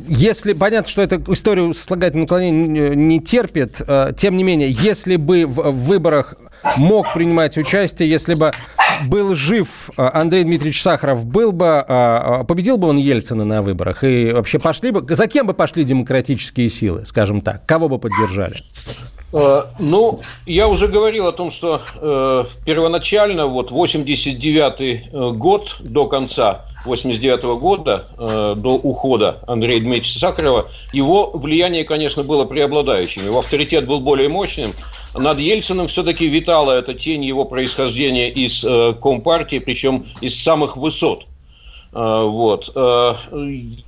если 0.08 0.54
понятно, 0.54 0.90
что 0.90 1.02
эта 1.02 1.22
история 1.32 1.74
слагательного 1.74 2.26
наклонения 2.26 2.96
не 2.96 3.20
терпит, 3.20 3.82
э, 3.88 4.12
тем 4.16 4.38
не 4.38 4.44
менее, 4.44 4.72
если 4.72 5.16
бы 5.16 5.46
в 5.46 5.72
выборах 5.72 6.36
мог 6.78 7.14
принимать 7.14 7.58
участие, 7.58 8.10
если 8.10 8.34
бы 8.34 8.52
был 9.06 9.36
жив 9.36 9.90
э, 9.98 10.10
Андрей 10.14 10.44
Дмитриевич 10.44 10.82
Сахаров, 10.82 11.26
был 11.26 11.52
бы, 11.52 11.84
победил 12.48 12.78
бы 12.78 12.88
он 12.88 12.98
Ельцина 12.98 13.46
на 13.46 13.62
выборах? 13.62 14.04
И 14.04 14.32
вообще 14.32 14.60
пошли 14.60 14.92
бы, 14.92 15.06
за 15.16 15.28
кем 15.28 15.48
бы 15.48 15.54
пошли 15.54 15.84
демократические 15.84 16.70
силы, 16.70 17.06
скажем 17.06 17.42
так? 17.42 17.66
Кого 17.66 17.90
бы 17.90 17.98
поддержали? 17.98 18.56
Ну, 19.32 20.20
я 20.46 20.68
уже 20.68 20.88
говорил 20.88 21.28
о 21.28 21.32
том, 21.32 21.52
что 21.52 21.82
э, 21.96 22.46
первоначально, 22.66 23.46
вот 23.46 23.70
89 23.70 25.38
год 25.38 25.78
до 25.80 26.08
конца, 26.08 26.66
89 26.86 27.44
-го 27.44 27.60
года, 27.60 28.08
э, 28.18 28.54
до 28.58 28.76
ухода 28.76 29.42
Андрея 29.48 29.80
Дмитриевича 29.80 30.20
Сахарова, 30.20 30.70
его 30.94 31.32
влияние, 31.34 31.84
конечно, 31.84 32.24
было 32.24 32.46
преобладающим. 32.46 33.26
Его 33.26 33.40
авторитет 33.40 33.86
был 33.86 34.00
более 34.00 34.30
мощным. 34.30 34.72
Над 35.14 35.40
Ельциным 35.40 35.88
все-таки 35.88 36.28
витала 36.28 36.72
эта 36.72 36.94
тень 36.94 37.26
его 37.26 37.46
происхождения 37.46 38.30
из 38.30 38.64
э, 38.64 38.94
Компартии, 39.02 39.60
причем 39.60 40.06
из 40.22 40.42
самых 40.42 40.78
высот. 40.78 41.26
Э, 41.92 42.22
вот. 42.24 42.72
Э, 42.76 43.16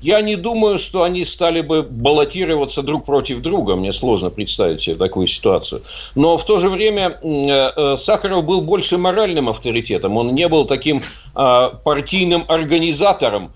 я 0.01 0.21
не 0.21 0.35
думаю, 0.35 0.79
что 0.79 1.03
они 1.03 1.23
стали 1.25 1.61
бы 1.61 1.83
баллотироваться 1.83 2.81
друг 2.81 3.05
против 3.05 3.41
друга. 3.41 3.75
Мне 3.75 3.93
сложно 3.93 4.29
представить 4.29 4.81
себе 4.81 4.95
такую 4.95 5.27
ситуацию. 5.27 5.81
Но 6.15 6.37
в 6.37 6.45
то 6.45 6.59
же 6.59 6.69
время 6.69 7.19
э, 7.21 7.97
Сахаров 7.97 8.45
был 8.45 8.61
больше 8.61 8.97
моральным 8.97 9.49
авторитетом. 9.49 10.17
Он 10.17 10.33
не 10.33 10.47
был 10.47 10.65
таким 10.65 11.01
партийным 11.33 12.43
организатором, 12.49 13.53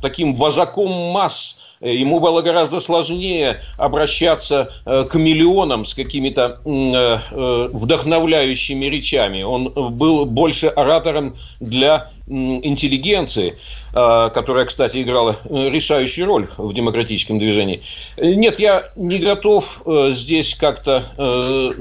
таким 0.00 0.36
вожаком 0.36 0.92
масс, 1.12 1.58
ему 1.80 2.20
было 2.20 2.42
гораздо 2.42 2.80
сложнее 2.80 3.60
обращаться 3.76 4.72
э, 4.84 5.04
к 5.08 5.14
миллионам 5.14 5.84
с 5.84 5.94
какими-то 5.94 6.60
э, 6.64 7.68
вдохновляющими 7.72 8.86
речами. 8.86 9.42
Он 9.42 9.68
был 9.70 10.24
больше 10.24 10.68
оратором 10.68 11.36
для 11.60 12.10
интеллигенции, 12.28 13.56
которая, 13.92 14.64
кстати, 14.64 15.00
играла 15.00 15.36
решающую 15.48 16.26
роль 16.26 16.48
в 16.56 16.74
демократическом 16.74 17.38
движении. 17.38 17.82
Нет, 18.20 18.58
я 18.58 18.90
не 18.96 19.18
готов 19.18 19.80
здесь 20.10 20.56
как-то 20.56 21.04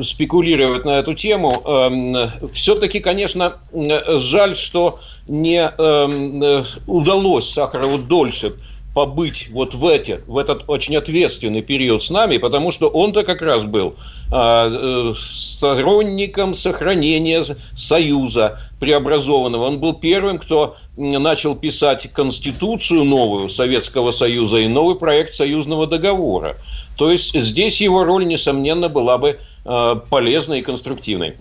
спекулировать 0.04 0.86
на 0.86 1.00
эту 1.00 1.16
тему. 1.16 1.52
Эм, 1.66 2.30
Все-таки, 2.54 3.00
конечно, 3.00 3.56
жаль, 3.74 4.56
что 4.56 5.00
не 5.28 5.62
эм, 5.62 6.64
удалось 6.86 7.50
Сахарову 7.50 7.98
дольше 7.98 8.54
побыть 8.96 9.50
вот 9.52 9.76
в, 9.76 9.86
эти, 9.86 10.22
в 10.26 10.38
этот 10.38 10.64
очень 10.68 10.96
ответственный 10.96 11.62
период 11.62 12.02
с 12.02 12.10
нами, 12.10 12.38
потому 12.38 12.72
что 12.72 12.88
он-то 12.88 13.24
как 13.24 13.42
раз 13.42 13.66
был 13.66 13.96
а, 14.32 14.70
э, 14.70 15.14
сторонником 15.20 16.56
сохранения 16.56 17.44
Союза 17.76 18.58
преобразованного. 18.80 19.66
Он 19.66 19.80
был 19.80 19.94
первым, 19.94 20.40
кто 20.40 20.78
начал 20.96 21.56
писать 21.56 22.10
Конституцию 22.14 23.04
новую 23.04 23.50
Советского 23.50 24.12
Союза 24.12 24.60
и 24.60 24.70
новый 24.70 24.96
проект 24.96 25.34
союзного 25.34 25.88
договора. 25.88 26.56
То 26.98 27.12
есть 27.12 27.38
здесь 27.38 27.82
его 27.82 28.06
роль, 28.06 28.26
несомненно, 28.26 28.88
была 28.88 29.18
бы 29.18 29.40
э, 29.66 29.96
полезной 30.10 30.60
и 30.60 30.62
конструктивной. 30.62 31.36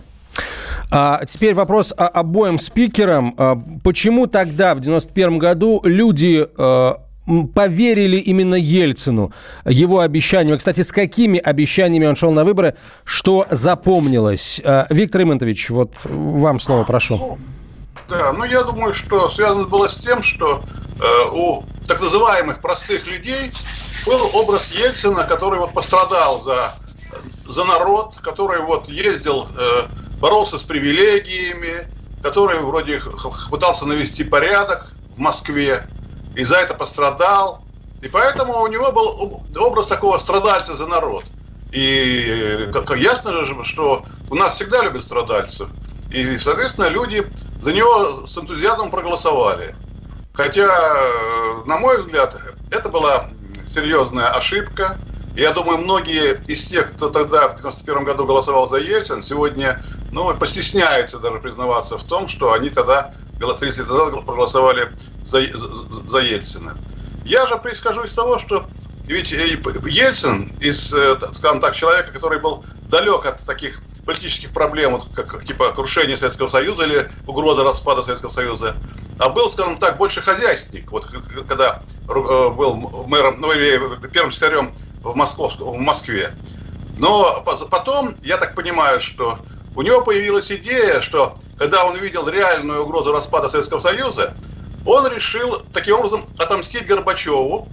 А 0.91 1.23
теперь 1.25 1.53
вопрос 1.53 1.93
обоим 1.95 2.59
спикерам. 2.59 3.33
А 3.37 3.57
почему 3.81 4.27
тогда, 4.27 4.75
в 4.75 4.81
91 4.81 5.39
году, 5.39 5.81
люди 5.85 6.45
э, 6.45 6.93
поверили 7.53 8.17
именно 8.17 8.55
Ельцину, 8.55 9.31
его 9.65 9.99
обещаниям. 9.99 10.57
Кстати, 10.57 10.81
с 10.81 10.91
какими 10.91 11.39
обещаниями 11.39 12.05
он 12.05 12.15
шел 12.15 12.31
на 12.31 12.43
выборы, 12.43 12.75
что 13.03 13.47
запомнилось? 13.49 14.61
Э, 14.63 14.85
Виктор 14.89 15.23
Имонтович, 15.23 15.69
вот 15.69 15.91
вам 16.03 16.59
слово 16.59 16.83
прошу. 16.83 17.37
Да, 18.07 18.33
ну 18.33 18.43
я 18.43 18.63
думаю, 18.63 18.93
что 18.93 19.29
связано 19.29 19.65
было 19.65 19.87
с 19.87 19.95
тем, 19.95 20.21
что 20.21 20.63
э, 20.99 21.29
у 21.31 21.63
так 21.87 22.01
называемых 22.01 22.61
простых 22.61 23.07
людей 23.07 23.51
был 24.05 24.19
образ 24.33 24.71
Ельцина, 24.71 25.23
который 25.23 25.59
вот 25.59 25.73
пострадал 25.73 26.41
за, 26.41 26.73
за 27.47 27.63
народ, 27.63 28.15
который 28.21 28.61
вот 28.61 28.87
ездил, 28.87 29.47
э, 29.57 29.87
боролся 30.19 30.59
с 30.59 30.63
привилегиями, 30.63 31.87
который 32.21 32.59
вроде 32.59 33.01
пытался 33.49 33.85
навести 33.85 34.23
порядок 34.23 34.93
в 35.15 35.19
Москве, 35.19 35.87
и 36.35 36.43
за 36.43 36.57
это 36.57 36.73
пострадал. 36.73 37.63
И 38.01 38.09
поэтому 38.09 38.61
у 38.61 38.67
него 38.67 38.91
был 38.91 39.43
образ 39.57 39.87
такого 39.87 40.17
страдальца 40.17 40.75
за 40.75 40.87
народ. 40.87 41.23
И 41.71 42.69
как 42.71 42.95
ясно 42.97 43.45
же, 43.45 43.63
что 43.63 44.05
у 44.29 44.35
нас 44.35 44.55
всегда 44.55 44.83
любят 44.83 45.01
страдальцев. 45.01 45.69
И, 46.11 46.37
соответственно, 46.37 46.87
люди 46.89 47.25
за 47.61 47.73
него 47.73 48.25
с 48.25 48.37
энтузиазмом 48.37 48.91
проголосовали. 48.91 49.75
Хотя, 50.33 50.67
на 51.65 51.77
мой 51.77 51.97
взгляд, 51.97 52.37
это 52.71 52.89
была 52.89 53.25
серьезная 53.67 54.29
ошибка. 54.29 54.97
Я 55.35 55.51
думаю, 55.51 55.79
многие 55.79 56.41
из 56.47 56.65
тех, 56.65 56.93
кто 56.93 57.09
тогда, 57.09 57.49
в 57.49 57.57
91 57.57 58.05
году 58.05 58.25
голосовал 58.25 58.69
за 58.69 58.77
Ельцин, 58.77 59.21
сегодня 59.21 59.83
ну, 60.11 60.33
постесняются 60.35 61.19
даже 61.19 61.39
признаваться 61.39 61.97
в 61.97 62.03
том, 62.03 62.27
что 62.27 62.53
они 62.53 62.69
тогда, 62.69 63.13
30 63.39 63.79
лет 63.79 63.87
назад, 63.87 64.25
проголосовали 64.25 64.91
за, 65.23 65.41
за, 65.57 65.67
за 66.07 66.19
Ельцина. 66.19 66.77
Я 67.25 67.47
же 67.47 67.57
происхожу 67.57 68.03
из 68.03 68.13
того, 68.13 68.39
что 68.39 68.67
ведь 69.07 69.31
Ельцин, 69.31 70.51
из, 70.59 70.93
э, 70.93 71.17
скажем 71.33 71.61
так, 71.61 71.75
человека, 71.75 72.11
который 72.11 72.39
был 72.39 72.65
далек 72.89 73.25
от 73.25 73.43
таких 73.45 73.81
политических 74.05 74.51
проблем, 74.51 74.93
вот, 74.93 75.07
как 75.13 75.43
типа 75.43 75.71
крушение 75.71 76.17
Советского 76.17 76.47
Союза 76.47 76.85
или 76.85 77.09
угроза 77.27 77.63
распада 77.63 78.03
Советского 78.03 78.29
Союза, 78.29 78.75
а 79.19 79.29
был, 79.29 79.51
скажем 79.51 79.77
так, 79.77 79.97
больше 79.97 80.21
хозяйственник. 80.21 80.91
Вот 80.91 81.07
когда 81.47 81.81
э, 82.07 82.49
был 82.49 82.75
мэром, 83.07 83.41
ну, 83.41 83.51
или 83.51 83.79
первым 84.07 84.31
секретарем 84.31 84.73
в, 85.03 85.13
в 85.13 85.77
Москве. 85.77 86.31
Но 86.97 87.43
потом, 87.69 88.15
я 88.21 88.37
так 88.37 88.55
понимаю, 88.55 88.99
что 88.99 89.39
у 89.75 89.81
него 89.81 90.01
появилась 90.01 90.51
идея, 90.51 91.01
что 91.01 91.37
когда 91.57 91.85
он 91.85 91.95
увидел 91.95 92.27
реальную 92.27 92.83
угрозу 92.83 93.11
распада 93.11 93.49
Советского 93.49 93.79
Союза, 93.79 94.33
он 94.85 95.07
решил 95.07 95.63
таким 95.73 95.97
образом 95.97 96.23
отомстить 96.37 96.85
Горбачеву 96.85 97.67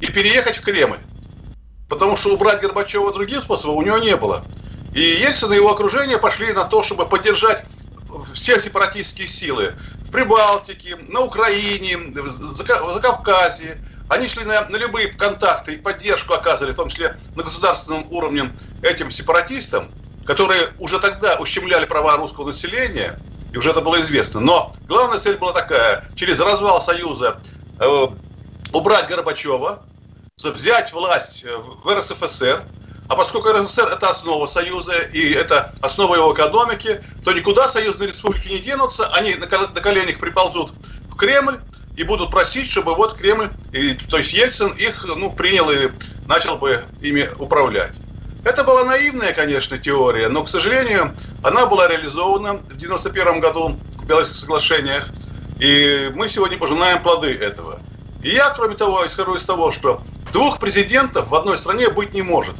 и 0.00 0.06
переехать 0.08 0.56
в 0.56 0.62
Кремль. 0.62 0.98
Потому 1.88 2.16
что 2.16 2.34
убрать 2.34 2.60
Горбачева 2.60 3.12
других 3.12 3.42
способов 3.42 3.76
у 3.76 3.82
него 3.82 3.98
не 3.98 4.16
было. 4.16 4.44
И 4.94 5.00
Ельцин 5.00 5.52
и 5.52 5.56
его 5.56 5.72
окружение 5.72 6.18
пошли 6.18 6.52
на 6.52 6.64
то, 6.64 6.82
чтобы 6.82 7.06
поддержать 7.06 7.64
все 8.32 8.60
сепаратистские 8.60 9.28
силы 9.28 9.74
в 10.04 10.10
Прибалтике, 10.10 10.96
на 11.08 11.20
Украине, 11.20 11.96
в 11.98 12.30
Закавказье. 12.30 13.80
Они 14.08 14.28
шли 14.28 14.44
на, 14.44 14.68
на 14.68 14.76
любые 14.76 15.08
контакты 15.08 15.74
и 15.74 15.76
поддержку 15.76 16.34
оказывали, 16.34 16.72
в 16.72 16.76
том 16.76 16.88
числе 16.88 17.16
на 17.34 17.42
государственном 17.42 18.06
уровне 18.10 18.50
этим 18.82 19.10
сепаратистам, 19.10 19.90
которые 20.26 20.68
уже 20.78 20.98
тогда 20.98 21.36
ущемляли 21.36 21.86
права 21.86 22.16
русского 22.16 22.48
населения, 22.48 23.18
и 23.52 23.56
уже 23.56 23.70
это 23.70 23.80
было 23.80 24.00
известно. 24.00 24.40
Но 24.40 24.72
главная 24.88 25.20
цель 25.20 25.36
была 25.36 25.52
такая, 25.52 26.04
через 26.14 26.38
развал 26.40 26.82
Союза 26.82 27.38
э, 27.78 28.06
убрать 28.72 29.08
Горбачева, 29.08 29.82
взять 30.42 30.92
власть 30.92 31.44
в 31.44 31.88
РСФСР, 31.88 32.62
а 33.08 33.16
поскольку 33.16 33.52
РСФСР 33.52 33.88
это 33.88 34.10
основа 34.10 34.46
Союза 34.46 34.92
и 35.12 35.32
это 35.32 35.72
основа 35.80 36.16
его 36.16 36.34
экономики, 36.34 37.00
то 37.24 37.32
никуда 37.32 37.68
союзные 37.68 38.08
республики 38.08 38.48
не 38.48 38.58
денутся, 38.58 39.06
они 39.14 39.34
на 39.36 39.46
коленях 39.46 40.18
приползут 40.18 40.72
в 41.08 41.14
Кремль 41.14 41.60
и 41.94 42.02
будут 42.02 42.30
просить, 42.30 42.68
чтобы 42.68 42.94
вот 42.94 43.14
Кремль, 43.14 43.50
и, 43.72 43.94
то 43.94 44.18
есть 44.18 44.32
Ельцин 44.32 44.72
их 44.72 45.04
ну, 45.16 45.30
принял 45.30 45.70
и 45.70 45.90
начал 46.26 46.58
бы 46.58 46.84
ими 47.00 47.28
управлять. 47.38 47.92
Это 48.46 48.62
была 48.62 48.84
наивная, 48.84 49.32
конечно, 49.32 49.76
теория, 49.76 50.28
но, 50.28 50.44
к 50.44 50.48
сожалению, 50.48 51.16
она 51.42 51.66
была 51.66 51.88
реализована 51.88 52.52
в 52.52 52.62
1991 52.62 53.40
году 53.40 53.80
в 53.98 54.06
Белорусских 54.06 54.36
соглашениях, 54.36 55.10
и 55.58 56.12
мы 56.14 56.28
сегодня 56.28 56.56
пожинаем 56.56 57.02
плоды 57.02 57.34
этого. 57.34 57.80
И 58.22 58.30
я, 58.30 58.50
кроме 58.50 58.76
того, 58.76 59.04
исхожу 59.04 59.34
из 59.34 59.44
того, 59.44 59.72
что 59.72 60.00
двух 60.32 60.60
президентов 60.60 61.30
в 61.30 61.34
одной 61.34 61.56
стране 61.56 61.88
быть 61.88 62.14
не 62.14 62.22
может. 62.22 62.54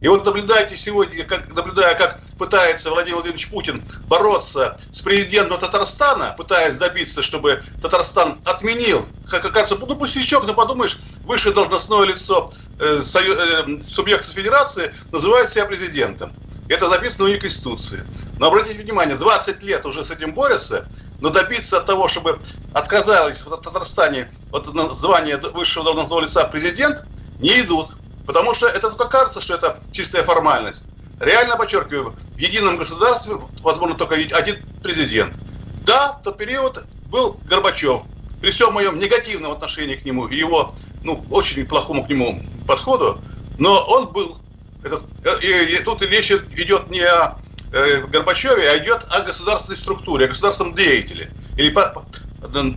И 0.00 0.08
вот 0.08 0.24
наблюдайте 0.24 0.76
сегодня, 0.76 1.24
как, 1.24 1.54
наблюдая, 1.54 1.94
как 1.94 2.20
пытается 2.38 2.90
Владимир 2.90 3.16
Владимирович 3.16 3.50
Путин 3.50 3.84
бороться 4.06 4.78
с 4.90 5.02
президентом 5.02 5.60
Татарстана, 5.60 6.34
пытаясь 6.38 6.76
добиться, 6.76 7.20
чтобы 7.22 7.62
Татарстан 7.82 8.40
отменил, 8.46 9.06
как 9.28 9.42
кажется, 9.52 9.76
ну 9.76 9.96
пустячок, 9.96 10.46
но 10.46 10.54
подумаешь, 10.54 11.00
высшее 11.22 11.54
должностное 11.54 12.04
лицо 12.04 12.50
э, 12.78 13.02
э, 13.02 13.80
субъекта 13.82 14.32
федерации 14.32 14.90
называет 15.12 15.50
себя 15.50 15.66
президентом. 15.66 16.32
Это 16.68 16.88
записано 16.88 17.28
в 17.28 17.38
Конституции. 17.38 18.06
Но 18.38 18.46
обратите 18.46 18.82
внимание, 18.82 19.16
20 19.16 19.62
лет 19.64 19.84
уже 19.84 20.04
с 20.04 20.10
этим 20.10 20.32
борются, 20.32 20.88
но 21.20 21.28
добиться 21.28 21.78
от 21.78 21.86
того, 21.86 22.08
чтобы 22.08 22.38
отказались 22.72 23.42
в 23.42 23.54
Татарстане 23.56 24.32
от 24.50 24.66
звания 24.94 25.36
высшего 25.52 25.84
должностного 25.84 26.20
лица 26.20 26.44
президент, 26.44 27.04
не 27.38 27.60
идут. 27.60 27.99
Потому 28.26 28.54
что 28.54 28.66
это 28.66 28.90
только 28.90 29.06
кажется, 29.06 29.40
что 29.40 29.54
это 29.54 29.80
чистая 29.92 30.22
формальность. 30.22 30.84
Реально, 31.20 31.56
подчеркиваю, 31.56 32.14
в 32.34 32.38
едином 32.38 32.78
государстве, 32.78 33.34
возможно, 33.62 33.96
только 33.96 34.14
один 34.14 34.56
президент. 34.82 35.34
Да, 35.82 36.12
в 36.12 36.22
тот 36.22 36.38
период 36.38 36.84
был 37.06 37.38
Горбачев. 37.44 38.02
При 38.40 38.50
всем 38.50 38.72
моем 38.72 38.98
негативном 38.98 39.52
отношении 39.52 39.96
к 39.96 40.04
нему 40.04 40.26
и 40.26 40.36
его, 40.36 40.74
ну, 41.02 41.24
очень 41.30 41.66
плохому 41.66 42.06
к 42.06 42.08
нему 42.08 42.42
подходу, 42.66 43.20
но 43.58 43.84
он 43.86 44.08
был. 44.08 44.38
Этот, 44.82 45.04
и, 45.42 45.76
и 45.76 45.78
тут 45.80 46.00
речь 46.02 46.30
идет 46.30 46.90
не 46.90 47.00
о 47.00 47.36
э, 47.72 48.06
Горбачеве, 48.06 48.70
а 48.70 48.78
идет 48.78 49.04
о 49.10 49.20
государственной 49.20 49.76
структуре, 49.76 50.24
о 50.24 50.28
государственном 50.28 50.74
деятеле. 50.74 51.30
Или 51.58 51.68
по, 51.68 51.82
по, 51.82 52.02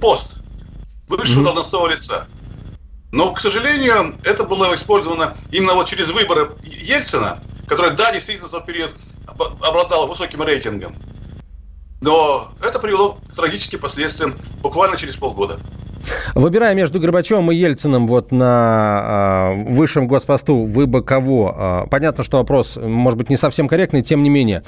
пост 0.01 0.38
высшего 1.08 1.41
mm-hmm. 1.41 1.43
должностного 1.45 1.88
лица. 1.88 2.27
Но, 3.13 3.32
к 3.32 3.39
сожалению, 3.39 4.15
это 4.23 4.43
было 4.43 4.73
использовано 4.73 5.36
именно 5.52 5.76
вот 5.76 5.86
через 5.86 6.10
выборы 6.10 6.49
Ельцина, 6.63 7.39
который, 7.67 7.91
да, 7.91 8.12
действительно 8.12 8.47
в 8.47 8.52
тот 8.52 8.65
период 8.65 8.89
обладал 9.28 10.08
высоким 10.08 10.41
рейтингом. 10.41 10.95
Но 12.02 12.47
это 12.67 12.80
привело 12.80 13.19
к 13.30 13.36
трагическим 13.36 13.80
последствиям 13.80 14.36
буквально 14.63 14.97
через 14.97 15.15
полгода. 15.15 15.60
Выбирая 16.34 16.73
между 16.73 16.99
Горбачевым 16.99 17.52
и 17.52 17.56
Ельциным 17.56 18.08
вот 18.08 18.32
на 18.32 19.54
э, 19.54 19.71
высшем 19.71 20.08
госпосту, 20.08 20.63
вы 20.63 20.88
бы 20.88 21.04
кого? 21.04 21.84
Э, 21.86 21.89
понятно, 21.91 22.23
что 22.23 22.39
вопрос, 22.39 22.78
может 22.82 23.19
быть, 23.19 23.30
не 23.30 23.38
совсем 23.38 23.67
корректный, 23.67 24.02
тем 24.02 24.23
не 24.23 24.30
менее. 24.32 24.63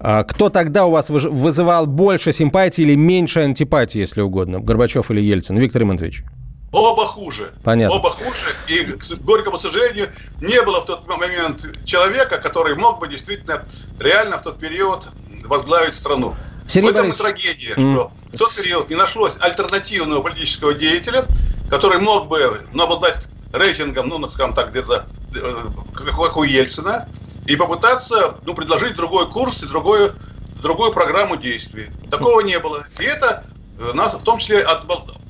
Э, 0.00 0.24
кто 0.26 0.48
тогда 0.48 0.86
у 0.86 0.90
вас 0.90 1.10
вызывал 1.10 1.86
больше 1.86 2.32
симпатии 2.32 2.80
или 2.80 2.94
меньше 2.94 3.40
антипатии, 3.40 3.98
если 3.98 4.22
угодно? 4.22 4.58
Горбачев 4.58 5.10
или 5.10 5.20
Ельцин? 5.20 5.58
Виктор 5.58 5.82
Имонтович. 5.82 6.24
Оба 6.72 7.04
хуже. 7.04 7.52
Понятно. 7.64 7.96
Оба 7.96 8.10
хуже. 8.10 8.54
И, 8.68 8.84
к 8.84 9.04
горькому 9.22 9.58
сожалению, 9.58 10.12
не 10.40 10.62
было 10.62 10.80
в 10.80 10.86
тот 10.86 11.06
момент 11.08 11.66
человека, 11.84 12.38
который 12.38 12.76
мог 12.76 13.00
бы 13.00 13.08
действительно 13.08 13.64
реально 13.98 14.38
в 14.38 14.42
тот 14.42 14.58
период 14.58 15.08
возглавить 15.46 15.94
страну. 15.94 16.36
Сергей 16.68 16.90
в 16.90 16.92
этом 16.92 17.06
Борис... 17.06 17.16
и 17.16 17.18
трагедия, 17.18 17.72
что 17.72 18.12
в 18.32 18.38
тот 18.38 18.54
период 18.54 18.88
не 18.88 18.94
нашлось 18.94 19.34
альтернативного 19.40 20.22
политического 20.22 20.72
деятеля, 20.72 21.26
который 21.68 21.98
мог 21.98 22.28
бы 22.28 22.60
ну, 22.72 22.84
обладать 22.84 23.26
рейтингом, 23.52 24.08
ну, 24.08 24.30
скажем 24.30 24.54
так, 24.54 24.70
где-то 24.70 25.06
э, 25.34 25.54
как 25.94 26.36
у 26.36 26.44
Ельцина, 26.44 27.08
и 27.46 27.56
попытаться 27.56 28.36
ну, 28.44 28.54
предложить 28.54 28.94
другой 28.94 29.28
курс 29.28 29.64
и 29.64 29.66
другую, 29.66 30.14
другую 30.62 30.92
программу 30.92 31.36
действий. 31.36 31.88
Такого 32.08 32.42
не 32.42 32.60
было. 32.60 32.86
И 33.00 33.02
это 33.02 33.44
э, 33.80 33.92
нас, 33.94 34.14
в 34.14 34.22
том 34.22 34.38
числе 34.38 34.64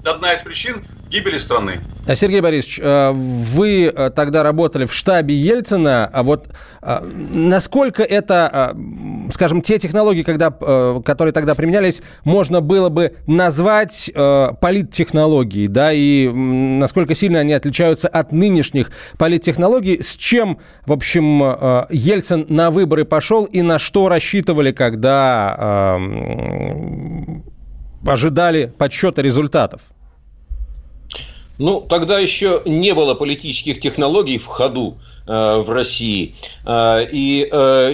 одна 0.04 0.34
из 0.34 0.42
причин 0.42 0.84
гибели 1.10 1.38
страны. 1.38 1.80
А, 2.06 2.14
Сергей 2.14 2.40
Борисович, 2.40 2.80
э, 2.82 3.12
вы 3.12 3.84
э, 3.84 4.10
тогда 4.10 4.42
работали 4.42 4.84
в 4.84 4.94
штабе 4.94 5.34
Ельцина, 5.34 6.08
а 6.12 6.22
вот 6.22 6.48
э, 6.82 7.00
насколько 7.34 8.02
это, 8.02 8.76
скажем, 9.32 9.60
те 9.60 9.78
технологии, 9.78 10.22
когда, 10.22 10.50
которые 10.50 11.32
тогда 11.32 11.54
применялись, 11.54 12.00
можно 12.24 12.60
было 12.60 12.88
бы 12.88 13.14
назвать 13.26 14.10
политтехнологией, 14.14 15.68
да, 15.68 15.92
и 15.92 16.28
насколько 16.28 17.14
сильно 17.14 17.40
они 17.40 17.52
отличаются 17.52 18.08
от 18.08 18.32
нынешних 18.32 18.90
политтехнологий, 19.18 20.02
с 20.02 20.16
чем, 20.16 20.58
в 20.86 20.92
общем, 20.92 21.42
Ельцин 21.90 22.46
на 22.48 22.70
выборы 22.70 23.04
пошел 23.04 23.44
и 23.44 23.62
на 23.62 23.78
что 23.78 24.08
рассчитывали, 24.08 24.72
когда 24.72 25.98
ожидали 28.06 28.72
подсчета 28.78 29.22
результатов? 29.22 29.82
Ну, 31.60 31.80
тогда 31.80 32.18
еще 32.18 32.62
не 32.64 32.94
было 32.94 33.14
политических 33.14 33.80
технологий 33.80 34.38
в 34.38 34.46
ходу. 34.46 34.98
в 35.26 35.70
России. 35.70 36.34
И 36.66 37.48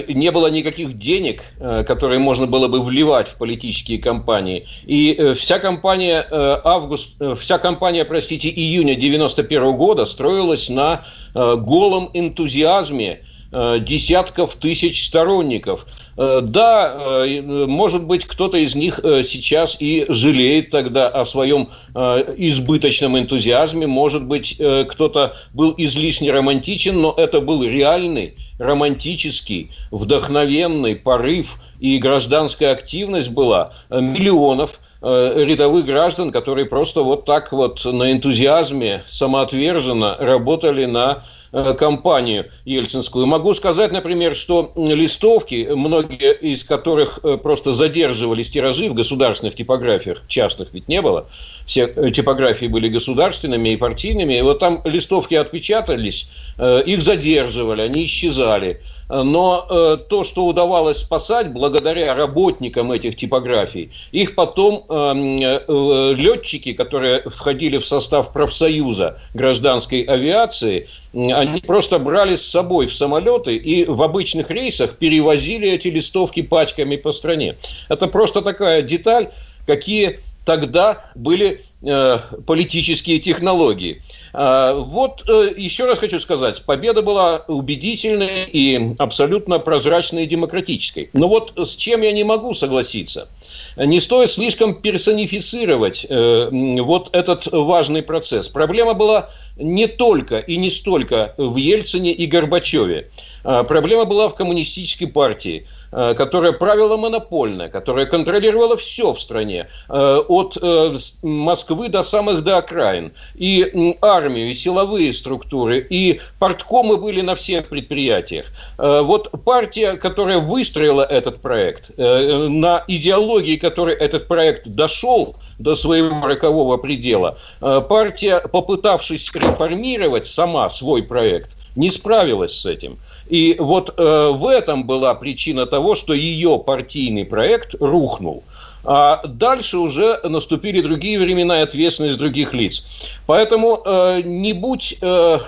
не 0.07 0.31
было 0.31 0.47
никаких 0.47 0.97
денег, 0.97 1.43
которые 1.85 2.17
можно 2.17 2.47
было 2.47 2.67
бы 2.67 2.81
вливать 2.81 3.27
в 3.27 3.35
политические 3.35 3.99
кампании. 3.99 4.65
И 4.87 5.33
вся 5.35 5.59
кампания 5.59 6.25
август, 6.31 7.15
вся 7.37 7.59
кампания, 7.59 8.05
простите, 8.05 8.49
июня 8.49 8.95
91 8.95 9.75
года 9.75 10.05
строилась 10.05 10.69
на 10.69 11.05
голом 11.35 12.09
энтузиазме 12.13 13.19
Э, 13.19 13.36
десятков 13.51 14.55
тысяч 14.55 15.05
сторонников. 15.05 15.85
Э, 16.17 16.41
да, 16.43 17.23
э, 17.25 17.65
может 17.67 18.03
быть, 18.03 18.25
кто-то 18.25 18.57
из 18.57 18.75
них 18.75 18.99
сейчас 19.03 19.77
и 19.79 20.05
жалеет 20.09 20.71
тогда 20.71 21.07
о 21.07 21.25
своем 21.25 21.69
избыточном 21.93 23.17
энтузиазме, 23.17 23.87
может 23.87 24.23
быть, 24.23 24.61
кто-то 24.89 25.35
был 25.53 25.73
излишне 25.77 26.31
романтичен, 26.31 26.99
но 26.99 27.13
это 27.15 27.41
был 27.41 27.63
реальный, 27.63 28.35
романтический, 28.59 29.71
вдохновенный 29.91 30.95
порыв, 30.95 31.61
и 31.79 31.97
гражданская 31.99 32.71
активность 32.71 33.29
была 33.29 33.73
миллионов 33.89 34.79
рядовых 35.01 35.85
граждан, 35.85 36.31
которые 36.31 36.65
просто 36.65 37.03
вот 37.03 37.25
так 37.25 37.51
вот 37.51 37.85
на 37.85 38.11
энтузиазме 38.11 39.03
самоотверженно 39.07 40.15
работали 40.19 40.85
на 40.85 41.23
Э, 41.46 41.46
кампанию 41.51 42.51
ельцинскую. 42.65 43.25
Могу 43.25 43.53
сказать, 43.53 43.91
например, 43.91 44.35
что 44.35 44.71
листовки, 44.75 45.67
многие 45.71 46.33
из 46.33 46.63
которых 46.63 47.19
э, 47.23 47.37
просто 47.37 47.73
задерживались 47.73 48.49
тиражи 48.49 48.89
в 48.89 48.93
государственных 48.93 49.55
типографиях, 49.55 50.23
частных 50.27 50.73
ведь 50.73 50.87
не 50.87 51.01
было, 51.01 51.27
все 51.65 51.85
э, 51.85 52.11
типографии 52.11 52.65
были 52.65 52.89
государственными 52.89 53.69
и 53.69 53.77
партийными, 53.77 54.33
и 54.33 54.41
вот 54.41 54.59
там 54.59 54.81
листовки 54.85 55.35
отпечатались, 55.35 56.31
их 56.57 57.01
задерживали, 57.01 57.81
они 57.81 58.05
исчезали. 58.05 58.81
Но 59.09 59.65
э, 59.69 59.97
то, 60.09 60.23
что 60.23 60.45
удавалось 60.45 60.97
спасать 60.97 61.53
благодаря 61.53 62.13
работникам 62.13 62.91
этих 62.91 63.15
типографий, 63.15 63.91
их 64.11 64.35
потом 64.35 64.83
э, 64.89 65.63
э, 65.65 66.13
летчики, 66.13 66.73
которые 66.73 67.21
входили 67.25 67.77
в 67.77 67.85
состав 67.85 68.33
профсоюза 68.33 69.19
гражданской 69.33 70.01
авиации, 70.01 70.89
они 71.17 71.61
просто 71.61 71.99
брали 71.99 72.35
с 72.35 72.47
собой 72.47 72.85
в 72.85 72.93
самолеты 72.93 73.55
и 73.55 73.85
в 73.85 74.03
обычных 74.03 74.51
рейсах 74.51 74.97
перевозили 74.97 75.69
эти 75.69 75.87
листовки 75.87 76.41
пачками 76.41 76.95
по 76.95 77.11
стране. 77.11 77.57
Это 77.89 78.07
просто 78.07 78.41
такая 78.41 78.81
деталь, 78.81 79.31
какие 79.65 80.19
тогда 80.47 81.03
были 81.13 81.59
э, 81.81 82.19
политические 82.47 83.19
технологии. 83.19 84.01
Э, 84.33 84.75
вот 84.77 85.25
э, 85.27 85.53
еще 85.57 85.85
раз 85.85 85.99
хочу 85.99 86.21
сказать, 86.21 86.63
победа 86.63 87.01
была 87.01 87.43
убедительной 87.49 88.45
и 88.45 88.95
абсолютно 88.97 89.59
прозрачной 89.59 90.23
и 90.23 90.25
демократической. 90.25 91.09
Но 91.11 91.27
вот 91.27 91.51
с 91.57 91.75
чем 91.75 92.01
я 92.01 92.13
не 92.13 92.23
могу 92.23 92.53
согласиться. 92.53 93.27
Не 93.75 93.99
стоит 93.99 94.31
слишком 94.31 94.75
персонифицировать 94.75 96.05
э, 96.09 96.49
вот 96.81 97.09
этот 97.13 97.47
важный 97.51 98.01
процесс. 98.01 98.47
Проблема 98.47 98.93
была 98.93 99.29
не 99.57 99.87
только 99.87 100.37
и 100.37 100.55
не 100.55 100.69
столько 100.69 101.33
в 101.37 101.57
Ельцине 101.57 102.13
и 102.13 102.25
Горбачеве. 102.25 103.09
Э, 103.43 103.65
проблема 103.67 104.05
была 104.05 104.29
в 104.29 104.35
коммунистической 104.35 105.07
партии. 105.07 105.67
Э, 105.89 106.13
которая 106.15 106.51
правила 106.51 106.97
монопольная, 106.97 107.69
которая 107.69 108.05
контролировала 108.05 108.75
все 108.75 109.13
в 109.13 109.21
стране, 109.21 109.67
э, 109.87 110.21
от 110.37 110.57
э, 110.61 110.97
Москвы 111.23 111.89
до 111.89 112.03
самых 112.03 112.43
до 112.43 112.57
окраин. 112.57 113.11
И 113.35 113.95
армию, 114.01 114.51
и 114.51 114.53
силовые 114.53 115.13
структуры, 115.13 115.85
и 115.89 116.19
порткомы 116.39 116.97
были 116.97 117.21
на 117.21 117.35
всех 117.35 117.69
предприятиях. 117.69 118.47
Вот 118.77 119.29
партия, 119.43 119.93
которая 119.93 120.39
выстроила 120.39 121.01
этот 121.01 121.41
проект, 121.41 121.91
на 121.97 122.83
идеологии 122.87 123.55
которой 123.55 123.95
этот 123.95 124.27
проект 124.27 124.67
дошел 124.67 125.35
до 125.59 125.75
своего 125.75 126.25
рокового 126.25 126.77
предела, 126.77 127.37
партия, 127.59 128.39
попытавшись 128.39 129.31
реформировать 129.33 130.27
сама 130.27 130.69
свой 130.69 131.03
проект, 131.03 131.49
не 131.77 131.91
справилась 131.91 132.59
с 132.59 132.65
этим. 132.65 132.97
И 133.29 133.55
вот 133.59 133.93
э, 133.95 134.31
в 134.33 134.47
этом 134.47 134.85
была 134.85 135.13
причина 135.13 135.67
того, 135.67 135.93
что 135.95 136.13
ее 136.13 136.57
партийный 136.65 137.23
проект 137.23 137.75
рухнул. 137.79 138.43
А 138.83 139.21
дальше 139.25 139.77
уже 139.77 140.19
наступили 140.23 140.81
другие 140.81 141.19
времена 141.19 141.59
и 141.59 141.63
ответственность 141.63 142.17
других 142.17 142.53
лиц. 142.53 143.17
Поэтому 143.25 143.81
э, 143.85 144.21
не 144.23 144.53
будь 144.53 144.97
э, 145.01 145.39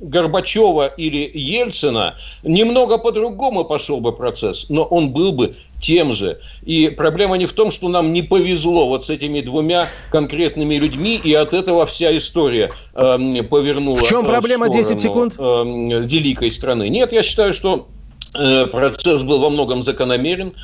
Горбачева 0.00 0.86
или 0.86 1.30
Ельцина, 1.34 2.16
немного 2.42 2.98
по-другому 2.98 3.64
пошел 3.64 4.00
бы 4.00 4.12
процесс, 4.12 4.66
но 4.70 4.82
он 4.84 5.10
был 5.10 5.32
бы 5.32 5.54
тем 5.80 6.12
же. 6.12 6.40
И 6.62 6.88
проблема 6.88 7.36
не 7.36 7.46
в 7.46 7.52
том, 7.52 7.70
что 7.70 7.88
нам 7.88 8.12
не 8.12 8.22
повезло 8.22 8.88
вот 8.88 9.04
с 9.04 9.10
этими 9.10 9.40
двумя 9.40 9.88
конкретными 10.10 10.74
людьми, 10.76 11.20
и 11.22 11.34
от 11.34 11.52
этого 11.54 11.84
вся 11.86 12.16
история 12.16 12.72
э, 12.94 13.42
повернула. 13.42 13.96
В 13.96 14.08
чем 14.08 14.26
проблема? 14.26 14.66
В 14.66 14.68
сторону, 14.70 14.88
10 14.88 15.00
секунд. 15.00 15.34
Э, 15.38 16.02
великой 16.06 16.50
страны. 16.50 16.88
Нет, 16.88 17.12
я 17.12 17.22
считаю, 17.22 17.52
что 17.52 17.88
э, 17.98 17.99
Процесс 18.32 19.22
был 19.22 19.40
во 19.40 19.50
многом 19.50 19.82
закономерен, 19.82 20.54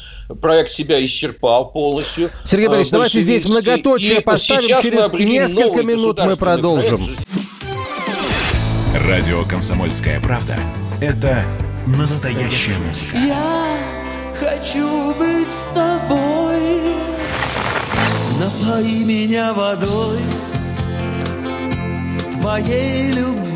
проект 0.41 0.71
себя 0.71 1.05
исчерпал 1.05 1.73
полностью. 1.73 2.31
Сергей 2.45 2.69
Борисович, 2.69 2.93
давайте 2.93 3.21
здесь 3.21 3.45
многоточие 3.49 4.21
поставим, 4.21 4.81
через 4.81 5.13
несколько 5.13 5.83
минут 5.83 6.21
мы 6.21 6.37
продолжим. 6.37 7.05
Проект. 7.05 7.27
Радио 9.09 9.45
«Комсомольская 9.45 10.21
правда»— 10.21 10.57
это 11.01 11.45
настоящая 11.87 12.77
музыка. 12.79 13.17
Я 13.17 13.77
хочу 14.41 15.15
быть 15.15 15.49
с 15.49 15.75
тобой. 15.75 16.95
Напои 18.41 19.05
меня 19.05 19.53
водой 19.55 20.19
твоей 22.33 23.13
любви. 23.13 23.56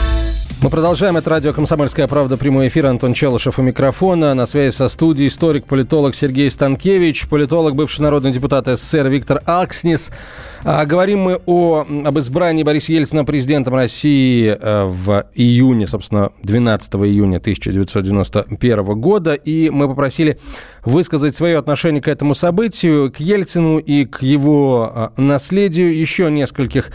мы 0.63 0.69
продолжаем. 0.69 1.17
Это 1.17 1.29
радио 1.29 1.53
«Комсомольская 1.53 2.07
правда». 2.07 2.37
Прямой 2.37 2.67
эфир. 2.67 2.85
Антон 2.85 3.13
Челышев 3.13 3.57
у 3.57 3.63
микрофона. 3.63 4.35
На 4.35 4.45
связи 4.45 4.75
со 4.75 4.89
студией 4.89 5.29
историк-политолог 5.29 6.13
Сергей 6.13 6.51
Станкевич, 6.51 7.27
политолог, 7.27 7.73
бывший 7.75 8.01
народный 8.01 8.31
депутат 8.31 8.67
СССР 8.67 9.07
Виктор 9.07 9.41
Акснис. 9.45 10.11
А, 10.63 10.85
говорим 10.85 11.21
мы 11.21 11.41
о, 11.47 11.85
об 12.05 12.19
избрании 12.19 12.61
Бориса 12.61 12.93
Ельцина 12.93 13.25
президентом 13.25 13.73
России 13.73 14.49
э, 14.49 14.83
в 14.85 15.25
июне, 15.33 15.87
собственно, 15.87 16.31
12 16.43 16.93
июня 16.95 17.37
1991 17.37 18.83
года. 19.01 19.33
И 19.33 19.71
мы 19.71 19.87
попросили 19.87 20.37
высказать 20.85 21.35
свое 21.35 21.57
отношение 21.57 22.01
к 22.01 22.07
этому 22.07 22.35
событию, 22.35 23.11
к 23.11 23.19
Ельцину 23.19 23.79
и 23.79 24.05
к 24.05 24.21
его 24.21 24.91
а, 24.93 25.11
наследию 25.17 25.97
еще 25.97 26.29
нескольких 26.29 26.91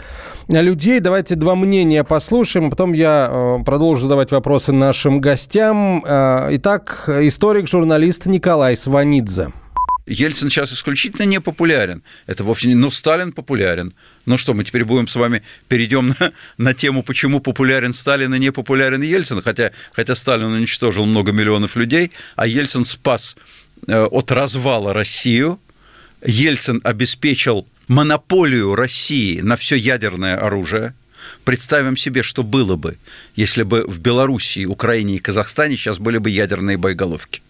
людей. 0.47 0.99
Давайте 0.99 1.35
два 1.35 1.55
мнения 1.55 2.03
послушаем, 2.03 2.69
потом 2.69 2.93
я 2.93 3.27
э, 3.29 3.56
продолжу 3.63 4.03
задавать 4.03 4.31
вопросы 4.31 4.71
нашим 4.71 5.19
гостям. 5.21 6.03
Э, 6.05 6.49
итак, 6.51 7.05
историк, 7.07 7.67
журналист 7.67 8.25
Николай 8.25 8.75
Сванидзе. 8.75 9.51
Ельцин 10.07 10.49
сейчас 10.49 10.71
исключительно 10.71 11.25
не 11.25 11.41
популярен. 11.41 12.01
Это 12.27 12.43
вовсе 12.43 12.69
не... 12.69 12.75
Но 12.75 12.89
Сталин 12.89 13.33
популярен. 13.33 13.93
Ну 14.25 14.37
что, 14.37 14.53
мы 14.53 14.63
теперь 14.63 14.85
будем 14.85 15.07
с 15.07 15.15
вами 15.15 15.43
перейдем 15.67 16.15
на, 16.19 16.31
на 16.57 16.73
тему, 16.73 17.03
почему 17.03 17.41
популярен 17.41 17.93
Сталин 17.93 18.33
и 18.33 18.39
не 18.39 18.51
популярен 18.51 19.01
Ельцин, 19.01 19.41
хотя, 19.41 19.71
хотя 19.91 20.15
Сталин 20.15 20.47
уничтожил 20.47 21.05
много 21.05 21.33
миллионов 21.33 21.75
людей, 21.75 22.11
а 22.37 22.47
Ельцин 22.47 22.85
спас 22.85 23.35
э, 23.87 24.03
от 24.05 24.31
развала 24.31 24.93
Россию. 24.93 25.59
Ельцин 26.25 26.79
обеспечил 26.83 27.67
монополию 27.89 28.75
России 28.75 29.41
на 29.41 29.57
все 29.57 29.75
ядерное 29.75 30.37
оружие. 30.37 30.93
Представим 31.47 31.95
себе, 31.95 32.23
что 32.23 32.43
было 32.43 32.75
бы, 32.75 32.97
если 33.37 33.63
бы 33.63 33.85
в 33.87 33.99
Белоруссии, 33.99 34.65
Украине 34.65 35.15
и 35.15 35.19
Казахстане 35.19 35.77
сейчас 35.77 35.97
были 35.97 36.17
бы 36.17 36.29
ядерные 36.29 36.75
боеголовки. 36.75 37.41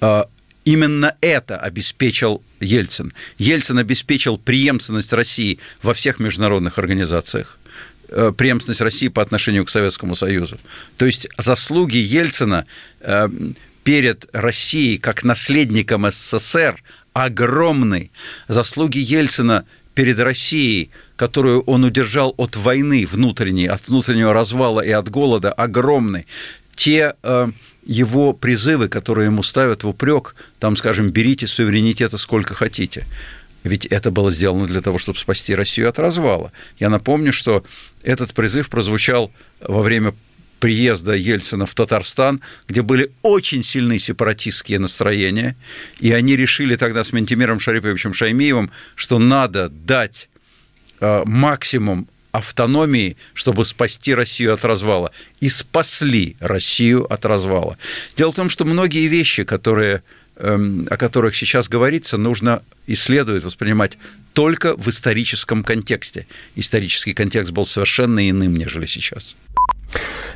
А, 0.00 0.26
Именно 0.64 1.14
это 1.20 1.58
обеспечил 1.58 2.42
Ельцин. 2.60 3.12
Ельцин 3.36 3.78
обеспечил 3.78 4.38
преемственность 4.38 5.12
России 5.12 5.58
во 5.82 5.92
всех 5.92 6.18
международных 6.18 6.78
организациях 6.78 7.58
э, 8.08 8.32
преемственность 8.34 8.80
России 8.80 9.08
по 9.08 9.20
отношению 9.20 9.66
к 9.66 9.70
Советскому 9.70 10.16
Союзу. 10.16 10.56
То 10.96 11.04
есть 11.04 11.28
заслуги 11.36 11.98
Ельцина 11.98 12.64
э, 13.00 13.28
перед 13.84 14.30
Россией 14.32 14.96
как 14.96 15.24
наследником 15.24 16.10
СССР 16.10 16.82
огромны. 17.12 18.10
Заслуги 18.48 18.98
Ельцина 18.98 19.66
перед 19.92 20.18
Россией, 20.18 20.90
которую 21.18 21.62
он 21.62 21.84
удержал 21.84 22.32
от 22.36 22.54
войны 22.54 23.04
внутренней, 23.04 23.66
от 23.66 23.88
внутреннего 23.88 24.32
развала 24.32 24.80
и 24.80 24.92
от 24.92 25.10
голода, 25.10 25.52
огромны. 25.52 26.26
Те 26.76 27.14
э, 27.24 27.48
его 27.84 28.32
призывы, 28.32 28.88
которые 28.88 29.26
ему 29.26 29.42
ставят 29.42 29.82
в 29.82 29.88
упрек, 29.88 30.36
там, 30.60 30.76
скажем, 30.76 31.10
берите 31.10 31.48
суверенитета 31.48 32.18
сколько 32.18 32.54
хотите. 32.54 33.04
Ведь 33.64 33.84
это 33.86 34.12
было 34.12 34.30
сделано 34.30 34.68
для 34.68 34.80
того, 34.80 34.98
чтобы 34.98 35.18
спасти 35.18 35.56
Россию 35.56 35.88
от 35.88 35.98
развала. 35.98 36.52
Я 36.78 36.88
напомню, 36.88 37.32
что 37.32 37.64
этот 38.04 38.32
призыв 38.32 38.70
прозвучал 38.70 39.32
во 39.60 39.82
время 39.82 40.14
приезда 40.60 41.14
Ельцина 41.14 41.66
в 41.66 41.74
Татарстан, 41.74 42.42
где 42.68 42.82
были 42.82 43.10
очень 43.22 43.64
сильны 43.64 43.98
сепаратистские 43.98 44.78
настроения, 44.78 45.56
и 45.98 46.12
они 46.12 46.36
решили 46.36 46.76
тогда 46.76 47.02
с 47.02 47.12
Ментимиром 47.12 47.58
Шариповичем 47.58 48.14
Шаймиевым, 48.14 48.70
что 48.94 49.18
надо 49.18 49.68
дать 49.68 50.28
максимум 51.00 52.08
автономии, 52.32 53.16
чтобы 53.34 53.64
спасти 53.64 54.14
Россию 54.14 54.54
от 54.54 54.64
развала. 54.64 55.12
И 55.40 55.48
спасли 55.48 56.36
Россию 56.40 57.12
от 57.12 57.24
развала. 57.24 57.76
Дело 58.16 58.32
в 58.32 58.34
том, 58.34 58.48
что 58.48 58.64
многие 58.64 59.06
вещи, 59.06 59.44
которые, 59.44 60.02
эм, 60.36 60.86
о 60.90 60.96
которых 60.96 61.36
сейчас 61.36 61.68
говорится, 61.68 62.16
нужно 62.16 62.62
и 62.86 62.94
следует 62.94 63.44
воспринимать 63.44 63.98
только 64.32 64.76
в 64.76 64.88
историческом 64.88 65.64
контексте. 65.64 66.26
Исторический 66.54 67.12
контекст 67.12 67.52
был 67.52 67.66
совершенно 67.66 68.28
иным, 68.28 68.56
нежели 68.56 68.86
сейчас. 68.86 69.36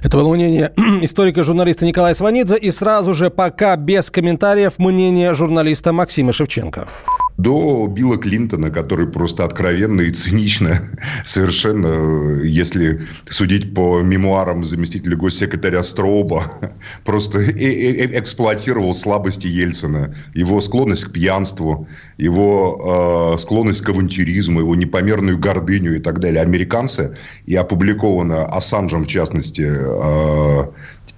Это 0.03 0.17
было 0.17 0.35
мнение 0.35 0.73
историка-журналиста 1.03 1.85
Николая 1.87 2.15
Сванидзе. 2.15 2.57
И 2.57 2.71
сразу 2.71 3.15
же, 3.15 3.31
пока 3.31 3.77
без 3.77 4.11
комментариев, 4.11 4.79
мнение 4.79 5.35
журналиста 5.35 5.93
Максима 5.93 6.33
Шевченко 6.33 6.89
до 7.37 7.87
Билла 7.87 8.19
Клинтона, 8.19 8.71
который 8.71 9.07
просто 9.07 9.45
откровенно 9.45 10.03
и 10.03 10.11
цинично 10.11 10.83
совершенно, 11.25 12.43
если 12.43 13.03
судить 13.29 13.75
по 13.75 14.01
мемуарам 14.03 14.65
заместителя 14.65 15.17
госсекретаря 15.17 15.83
Строуба, 15.83 16.51
просто 17.05 17.39
э, 17.39 17.53
э, 17.53 18.05
э, 18.05 18.19
эксплуатировал 18.21 18.95
слабости 18.95 19.47
Ельцина, 19.47 20.15
его 20.35 20.61
склонность 20.61 21.05
к 21.05 21.13
пьянству, 21.13 21.89
его 22.19 23.35
э, 23.35 23.39
склонность 23.39 23.83
к 23.83 23.89
авантюризму, 23.89 24.61
его 24.61 24.75
непомерную 24.75 25.39
гордыню 25.39 25.97
и 25.97 26.01
так 26.01 26.21
далее. 26.21 26.43
Американцы, 26.43 27.17
и 27.47 27.55
опубликовано 27.55 28.45
Ассанжем 28.47 29.05
в 29.05 29.07
частности, 29.07 29.69
э, 29.69 30.71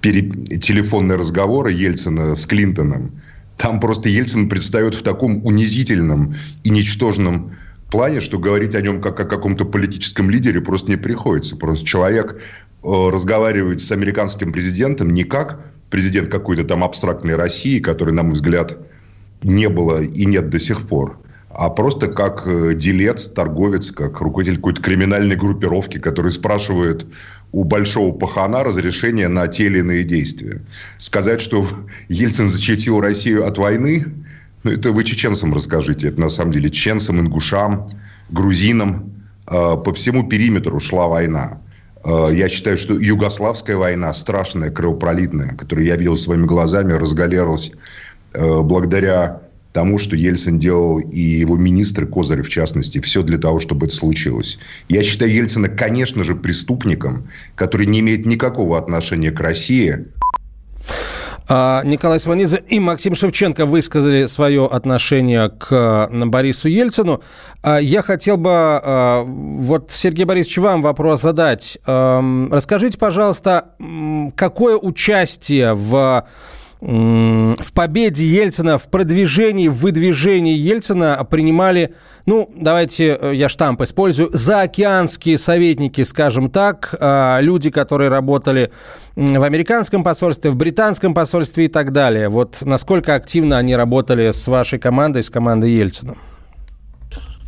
телефонные 0.02 1.16
разговоры 1.16 1.72
Ельцина 1.72 2.34
с 2.34 2.46
Клинтоном, 2.46 3.22
там 3.56 3.80
просто 3.80 4.08
Ельцин 4.08 4.48
предстает 4.48 4.94
в 4.94 5.02
таком 5.02 5.44
унизительном 5.44 6.34
и 6.64 6.70
ничтожном 6.70 7.56
плане, 7.90 8.20
что 8.20 8.38
говорить 8.38 8.74
о 8.74 8.80
нем 8.80 9.00
как 9.00 9.20
о 9.20 9.24
каком-то 9.24 9.64
политическом 9.64 10.30
лидере 10.30 10.60
просто 10.60 10.90
не 10.90 10.96
приходится. 10.96 11.56
Просто 11.56 11.86
человек 11.86 12.34
э, 12.34 12.38
разговаривает 12.82 13.80
с 13.80 13.92
американским 13.92 14.52
президентом 14.52 15.14
не 15.14 15.24
как 15.24 15.60
президент 15.90 16.28
какой-то 16.28 16.64
там 16.64 16.82
абстрактной 16.82 17.36
России, 17.36 17.78
который, 17.78 18.12
на 18.12 18.24
мой 18.24 18.34
взгляд, 18.34 18.76
не 19.44 19.68
было 19.68 20.02
и 20.02 20.24
нет 20.26 20.48
до 20.48 20.58
сих 20.58 20.88
пор, 20.88 21.18
а 21.50 21.70
просто 21.70 22.08
как 22.08 22.42
э, 22.46 22.74
делец, 22.74 23.28
торговец, 23.28 23.92
как 23.92 24.20
руководитель 24.20 24.56
какой-то 24.56 24.82
криминальной 24.82 25.36
группировки, 25.36 25.98
который 25.98 26.32
спрашивает 26.32 27.06
у 27.54 27.62
большого 27.62 28.12
пахана 28.12 28.64
разрешение 28.64 29.28
на 29.28 29.46
те 29.46 29.66
или 29.66 29.78
иные 29.78 30.02
действия. 30.02 30.60
Сказать, 30.98 31.40
что 31.40 31.64
Ельцин 32.08 32.48
защитил 32.48 33.00
Россию 33.00 33.46
от 33.46 33.58
войны, 33.58 34.06
ну, 34.64 34.72
это 34.72 34.90
вы 34.90 35.04
чеченцам 35.04 35.54
расскажите. 35.54 36.08
Это 36.08 36.20
на 36.20 36.28
самом 36.28 36.50
деле 36.50 36.68
чеченцам, 36.68 37.20
ингушам, 37.20 37.90
грузинам. 38.30 39.12
Э, 39.46 39.76
по 39.76 39.94
всему 39.94 40.28
периметру 40.28 40.80
шла 40.80 41.06
война. 41.06 41.60
Э, 42.04 42.30
я 42.32 42.48
считаю, 42.48 42.76
что 42.76 42.94
Югославская 42.94 43.76
война, 43.76 44.12
страшная, 44.14 44.72
кровопролитная, 44.72 45.54
которую 45.54 45.86
я 45.86 45.94
видел 45.94 46.16
своими 46.16 46.46
глазами, 46.46 46.94
разгалерилась 46.94 47.70
э, 48.32 48.62
благодаря 48.62 49.42
тому, 49.74 49.98
что 49.98 50.14
Ельцин 50.14 50.58
делал 50.58 51.00
и 51.00 51.20
его 51.20 51.56
министры, 51.56 52.06
Козырев 52.06 52.46
в 52.46 52.50
частности, 52.50 53.00
все 53.00 53.22
для 53.22 53.38
того, 53.38 53.58
чтобы 53.58 53.86
это 53.86 53.94
случилось. 53.94 54.58
Я 54.88 55.02
считаю 55.02 55.34
Ельцина, 55.34 55.68
конечно 55.68 56.22
же, 56.22 56.36
преступником, 56.36 57.28
который 57.56 57.86
не 57.86 57.98
имеет 57.98 58.24
никакого 58.24 58.78
отношения 58.78 59.32
к 59.32 59.40
России. 59.40 60.06
А, 61.48 61.82
Николай 61.84 62.20
Сванидзе 62.20 62.62
и 62.68 62.78
Максим 62.78 63.16
Шевченко 63.16 63.66
высказали 63.66 64.26
свое 64.26 64.66
отношение 64.66 65.50
к 65.50 66.08
Борису 66.08 66.68
Ельцину. 66.68 67.20
А, 67.62 67.78
я 67.78 68.02
хотел 68.02 68.36
бы, 68.36 68.50
а, 68.52 69.24
вот, 69.24 69.90
Сергей 69.92 70.24
Борисович, 70.24 70.58
вам 70.58 70.82
вопрос 70.82 71.22
задать. 71.22 71.78
Расскажите, 71.84 72.96
пожалуйста, 72.96 73.70
какое 74.36 74.76
участие 74.76 75.74
в 75.74 76.24
в 76.84 77.72
победе 77.72 78.26
Ельцина, 78.26 78.76
в 78.76 78.90
продвижении, 78.90 79.68
в 79.68 79.76
выдвижении 79.76 80.54
Ельцина 80.54 81.26
принимали, 81.30 81.94
ну, 82.26 82.50
давайте 82.54 83.18
э, 83.18 83.32
я 83.34 83.48
штамп 83.48 83.80
использую, 83.80 84.28
заокеанские 84.34 85.38
советники, 85.38 86.02
скажем 86.02 86.50
так, 86.50 86.94
а, 87.00 87.40
люди, 87.40 87.70
которые 87.70 88.10
работали 88.10 88.70
в 89.16 89.42
американском 89.42 90.04
посольстве, 90.04 90.50
в 90.50 90.56
британском 90.56 91.14
посольстве 91.14 91.64
и 91.64 91.68
так 91.68 91.90
далее. 91.92 92.28
Вот 92.28 92.58
насколько 92.60 93.14
активно 93.14 93.56
они 93.56 93.74
работали 93.74 94.32
с 94.32 94.46
вашей 94.46 94.78
командой, 94.78 95.22
с 95.22 95.30
командой 95.30 95.70
Ельцина? 95.70 96.18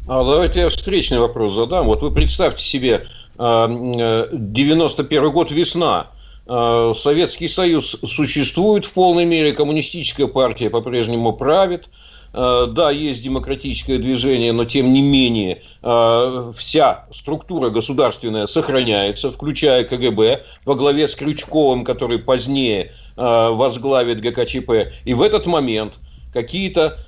А 0.08 0.24
давайте 0.24 0.60
я 0.60 0.70
встречный 0.70 1.18
вопрос 1.18 1.52
задам. 1.54 1.86
Вот 1.86 2.00
вы 2.00 2.10
представьте 2.10 2.64
себе, 2.64 3.06
91 3.36 3.38
а, 3.38 5.26
э, 5.26 5.30
год 5.30 5.50
весна– 5.50 6.06
Советский 6.46 7.48
Союз 7.48 7.96
существует 8.04 8.84
в 8.84 8.92
полной 8.92 9.24
мере, 9.24 9.52
коммунистическая 9.52 10.28
партия 10.28 10.70
по-прежнему 10.70 11.32
правит. 11.32 11.88
Э, 12.32 12.66
да, 12.70 12.90
есть 12.90 13.22
демократическое 13.22 13.98
движение, 13.98 14.52
но 14.52 14.64
тем 14.64 14.92
не 14.92 15.02
менее 15.02 15.62
э, 15.82 16.52
вся 16.54 17.06
структура 17.10 17.70
государственная 17.70 18.46
сохраняется, 18.46 19.32
включая 19.32 19.84
КГБ 19.84 20.44
во 20.64 20.74
главе 20.74 21.08
с 21.08 21.16
Крючковым, 21.16 21.84
который 21.84 22.18
позднее 22.18 22.92
возглавит 23.16 24.20
ГКЧП. 24.20 24.92
И 25.06 25.14
в 25.14 25.22
этот 25.22 25.46
момент 25.46 25.94
какие-то 26.36 26.98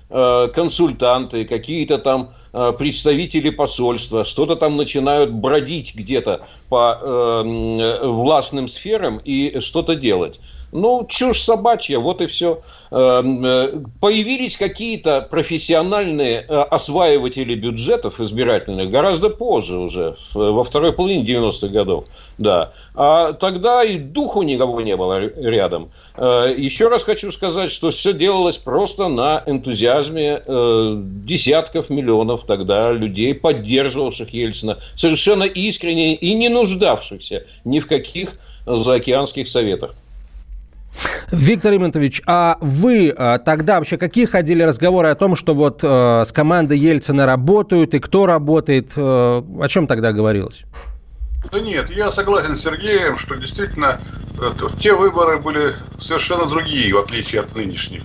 консультанты, 0.55 1.45
какие-то 1.45 1.99
там 1.99 2.31
Э, 2.61 2.73
представители 2.77 3.51
посольства, 3.51 4.25
что-то 4.25 4.57
там 4.57 4.77
начинают 4.77 5.31
бродить 5.31 5.95
где-то 5.95 6.47
по 6.69 6.99
э, 7.01 8.07
властным 8.07 8.69
сферам 8.69 9.21
и 9.23 9.61
что-то 9.61 9.95
делать. 9.95 10.41
Ну, 10.70 11.07
чушь 11.09 11.40
собачья, 11.40 11.98
вот 11.98 12.20
и 12.20 12.26
все. 12.26 12.61
Эм, 12.90 13.44
э, 13.44 13.81
появились 14.00 14.57
какие-то 14.57 15.22
профессиональные 15.22 16.44
э, 16.46 16.54
осваиватели 16.62 17.54
бюджетов 17.54 18.20
избирательных 18.20 18.90
гораздо 18.90 19.31
позже 19.31 19.78
уже, 19.78 20.16
во 20.35 20.62
второй 20.64 20.92
половине 20.92 21.24
90-х 21.24 21.68
годов. 21.68 22.04
Да. 22.37 22.72
А 22.94 23.33
тогда 23.33 23.83
и 23.83 23.96
духу 23.96 24.42
никого 24.42 24.83
не 24.83 24.94
было 24.94 25.18
рядом. 25.20 25.90
Э, 26.16 26.54
еще 26.54 26.88
раз 26.88 27.02
хочу 27.02 27.33
сказать, 27.33 27.70
что 27.70 27.90
все 27.90 28.12
делалось 28.12 28.59
просто 28.59 29.09
на 29.09 29.42
энтузиазме 29.46 30.42
десятков 31.24 31.88
миллионов 31.88 32.44
тогда 32.44 32.92
людей, 32.92 33.35
поддерживавших 33.35 34.35
Ельцина, 34.35 34.78
совершенно 34.94 35.44
искренне 35.44 36.14
и 36.14 36.35
не 36.35 36.50
нуждавшихся 36.50 37.44
ни 37.64 37.81
в 37.81 37.87
каких 37.87 38.35
заокеанских 38.66 39.48
советах. 39.48 39.92
Виктор 41.31 41.74
Имонтович, 41.74 42.22
а 42.27 42.57
вы 42.61 43.14
а, 43.16 43.38
тогда 43.38 43.79
вообще 43.79 43.98
какие 43.98 44.24
ходили 44.24 44.62
разговоры 44.62 45.09
о 45.09 45.14
том, 45.14 45.37
что 45.37 45.55
вот 45.55 45.81
э, 45.83 46.24
с 46.24 46.33
командой 46.33 46.79
Ельцина 46.79 47.27
работают 47.27 47.94
и 47.94 47.98
кто 47.98 48.27
работает? 48.27 48.92
Э, 48.96 49.42
о 49.61 49.68
чем 49.68 49.87
тогда 49.87 50.12
говорилось? 50.12 50.64
Да 51.53 51.61
нет, 51.61 51.90
я 51.90 52.11
согласен 52.11 52.57
с 52.57 52.62
Сергеем, 52.62 53.16
что 53.16 53.37
действительно 53.37 54.01
э, 54.40 54.51
те 54.81 54.94
выборы 54.94 55.38
были 55.38 55.74
совершенно 55.98 56.46
другие, 56.46 56.92
в 56.92 56.98
отличие 56.98 57.42
от 57.42 57.55
нынешних. 57.55 58.03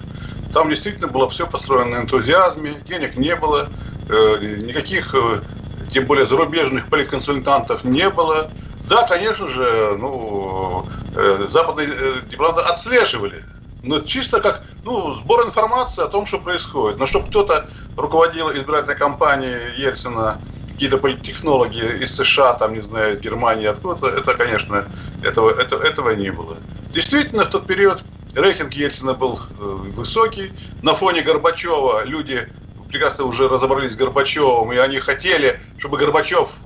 Там 0.53 0.69
действительно 0.69 1.07
было 1.07 1.27
все 1.29 1.47
построено 1.47 1.97
на 1.97 2.03
энтузиазме, 2.03 2.73
денег 2.87 3.17
не 3.17 3.35
было, 3.35 3.69
э, 4.07 4.57
никаких, 4.57 5.15
э, 5.15 5.41
тем 5.89 6.05
более 6.05 6.25
зарубежных 6.25 6.87
политконсультантов 6.89 7.83
не 7.83 8.09
было. 8.09 8.51
Да, 8.87 9.03
конечно 9.07 9.47
же, 9.47 9.97
ну, 9.97 10.87
э, 11.15 11.45
западные 11.49 11.87
э, 11.89 12.13
дипломаты 12.29 12.61
отслеживали 12.61 13.43
Ну, 13.81 14.01
чисто 14.01 14.41
как 14.41 14.63
ну, 14.83 15.13
сбор 15.13 15.45
информации 15.45 16.03
о 16.03 16.07
том, 16.07 16.25
что 16.25 16.39
происходит. 16.39 16.99
Но 16.99 17.05
чтобы 17.05 17.27
кто-то 17.27 17.65
руководил 17.97 18.51
избирательной 18.51 18.95
кампанией 18.95 19.77
Ельцина, 19.77 20.39
какие-то 20.71 20.97
политтехнологи 20.97 22.03
из 22.03 22.15
США, 22.15 22.53
там, 22.53 22.73
не 22.73 22.81
знаю, 22.81 23.13
из 23.13 23.19
Германии, 23.19 23.67
откуда-то, 23.67 24.07
это, 24.07 24.33
конечно, 24.33 24.85
этого, 25.21 25.49
это, 25.49 25.77
этого 25.77 26.11
не 26.11 26.31
было. 26.31 26.57
Действительно, 26.91 27.45
в 27.45 27.49
тот 27.49 27.67
период 27.67 28.03
рейтинг 28.35 28.73
Ельцина 28.73 29.13
был 29.13 29.39
э, 29.39 29.63
высокий. 29.95 30.51
На 30.81 30.93
фоне 30.93 31.21
Горбачева 31.21 32.03
люди 32.05 32.49
прекрасно 32.89 33.25
уже 33.25 33.47
разобрались 33.47 33.93
с 33.93 33.95
Горбачевым, 33.95 34.73
и 34.73 34.77
они 34.77 34.97
хотели, 34.99 35.59
чтобы 35.77 35.97
Горбачев 35.97 36.57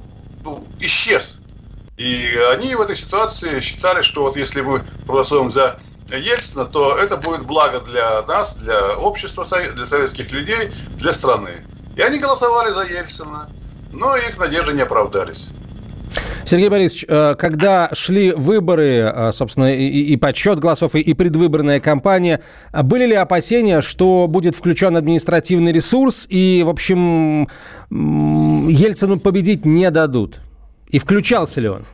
ну, 0.44 0.66
исчез. 0.80 1.37
И 1.98 2.30
они 2.54 2.76
в 2.76 2.82
этой 2.82 2.96
ситуации 2.96 3.60
считали, 3.60 4.02
что 4.02 4.22
вот 4.22 4.38
если 4.38 4.62
мы 4.62 4.82
проголосуем 5.06 5.50
за 5.50 5.78
Ельцина, 6.10 6.66
то 6.66 6.96
это 6.96 7.18
будет 7.18 7.46
благо 7.46 7.80
для 7.80 8.22
нас, 8.28 8.56
для 8.56 8.98
общества, 8.98 9.46
для 9.76 9.86
советских 9.86 10.32
людей, 10.32 10.72
для 10.98 11.12
страны. 11.12 11.66
И 11.96 12.02
они 12.02 12.20
голосовали 12.20 12.72
за 12.72 12.84
Ельцина, 12.84 13.50
но 13.92 14.16
их 14.16 14.38
надежды 14.38 14.74
не 14.74 14.82
оправдались. 14.82 15.50
Сергей 16.46 16.70
Борисович, 16.70 17.06
э, 17.10 17.36
когда 17.36 17.90
шли 17.94 18.32
выборы, 18.32 19.12
э, 19.14 19.32
собственно, 19.34 19.76
и, 19.76 20.16
подсчет 20.16 20.60
голосов, 20.60 20.96
и, 20.96 21.00
и 21.00 21.14
предвыборная 21.14 21.82
кампания, 21.82 22.42
были 22.72 23.08
ли 23.08 23.16
опасения, 23.16 23.82
что 23.82 24.28
будет 24.30 24.56
включен 24.56 24.96
административный 24.96 25.74
ресурс, 25.74 26.26
и, 26.30 26.64
в 26.66 26.70
общем, 26.70 27.50
Ельцину 27.90 29.20
победить 29.20 29.66
не 29.66 29.92
дадут? 29.92 30.40
И 30.90 31.00
включался 31.00 31.62
ли 31.62 31.70
он? 31.70 31.86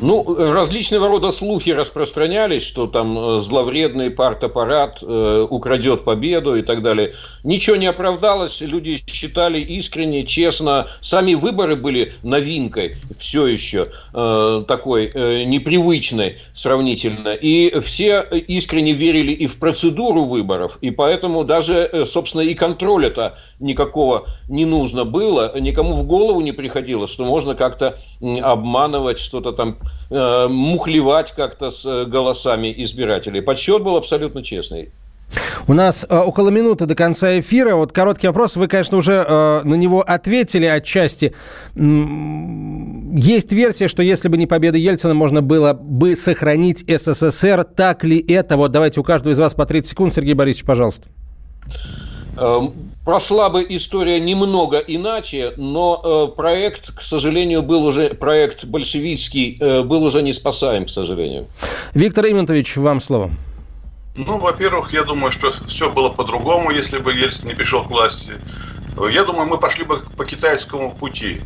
Ну, 0.00 0.52
различного 0.52 1.08
рода 1.08 1.32
слухи 1.32 1.70
распространялись, 1.70 2.62
что 2.62 2.86
там 2.86 3.18
э, 3.18 3.40
зловредный 3.40 4.10
партаппарат 4.10 5.00
э, 5.02 5.46
украдет 5.50 6.04
победу 6.04 6.54
и 6.54 6.62
так 6.62 6.82
далее. 6.82 7.14
Ничего 7.42 7.74
не 7.74 7.86
оправдалось, 7.86 8.60
люди 8.60 9.02
считали 9.08 9.58
искренне, 9.60 10.24
честно. 10.24 10.86
Сами 11.00 11.34
выборы 11.34 11.74
были 11.74 12.12
новинкой 12.22 12.94
все 13.18 13.48
еще, 13.48 13.88
э, 14.14 14.64
такой 14.68 15.10
э, 15.12 15.42
непривычной 15.42 16.36
сравнительно. 16.54 17.34
И 17.34 17.80
все 17.80 18.20
искренне 18.20 18.92
верили 18.92 19.32
и 19.32 19.48
в 19.48 19.58
процедуру 19.58 20.22
выборов, 20.22 20.78
и 20.80 20.92
поэтому 20.92 21.42
даже, 21.42 21.74
э, 21.74 22.04
собственно, 22.06 22.42
и 22.42 22.54
контроля-то 22.54 23.36
никакого 23.58 24.28
не 24.48 24.64
нужно 24.64 25.04
было. 25.04 25.58
Никому 25.58 25.94
в 25.94 26.06
голову 26.06 26.40
не 26.40 26.52
приходило, 26.52 27.08
что 27.08 27.24
можно 27.24 27.56
как-то 27.56 27.98
обманывать, 28.20 29.18
что-то 29.18 29.50
там 29.50 29.76
э, 30.10 30.48
мухлевать 30.48 31.32
как-то 31.32 31.70
с 31.70 31.84
э, 31.86 32.04
голосами 32.04 32.74
избирателей. 32.78 33.40
Подсчет 33.40 33.82
был 33.82 33.96
абсолютно 33.96 34.42
честный. 34.42 34.90
У 35.66 35.74
нас 35.74 36.06
э, 36.08 36.18
около 36.18 36.48
минуты 36.48 36.86
до 36.86 36.94
конца 36.94 37.38
эфира. 37.38 37.74
Вот 37.74 37.92
короткий 37.92 38.26
вопрос. 38.26 38.56
Вы, 38.56 38.68
конечно, 38.68 38.96
уже 38.96 39.24
э, 39.26 39.60
на 39.64 39.74
него 39.74 40.00
ответили 40.00 40.64
отчасти. 40.64 41.34
Есть 41.74 43.52
версия, 43.52 43.88
что 43.88 44.02
если 44.02 44.28
бы 44.28 44.38
не 44.38 44.46
победа 44.46 44.78
Ельцина, 44.78 45.14
можно 45.14 45.42
было 45.42 45.74
бы 45.74 46.16
сохранить 46.16 46.84
СССР. 46.88 47.64
Так 47.64 48.04
ли 48.04 48.18
это? 48.18 48.56
Вот 48.56 48.72
давайте 48.72 49.00
у 49.00 49.02
каждого 49.02 49.32
из 49.32 49.38
вас 49.38 49.54
по 49.54 49.66
30 49.66 49.90
секунд. 49.90 50.14
Сергей 50.14 50.34
Борисович, 50.34 50.64
пожалуйста. 50.64 51.06
Прошла 53.08 53.48
бы 53.48 53.64
история 53.70 54.20
немного 54.20 54.76
иначе, 54.76 55.54
но 55.56 56.28
э, 56.30 56.36
проект, 56.36 56.94
к 56.94 57.00
сожалению, 57.00 57.62
был 57.62 57.86
уже, 57.86 58.10
проект 58.10 58.66
большевистский, 58.66 59.56
э, 59.58 59.80
был 59.82 60.02
уже 60.02 60.20
не 60.20 60.34
спасаем, 60.34 60.84
к 60.84 60.90
сожалению. 60.90 61.46
Виктор 61.94 62.26
Иментович, 62.26 62.76
вам 62.76 63.00
слово. 63.00 63.30
Ну, 64.14 64.36
во-первых, 64.36 64.92
я 64.92 65.04
думаю, 65.04 65.32
что 65.32 65.50
все 65.50 65.90
было 65.90 66.10
по-другому, 66.10 66.70
если 66.70 66.98
бы 66.98 67.14
Ельцин 67.14 67.48
не 67.48 67.54
пришел 67.54 67.82
к 67.82 67.88
власти. 67.88 68.32
Я 69.10 69.24
думаю, 69.24 69.48
мы 69.48 69.56
пошли 69.56 69.84
бы 69.84 70.02
по 70.18 70.26
китайскому 70.26 70.90
пути. 70.90 71.40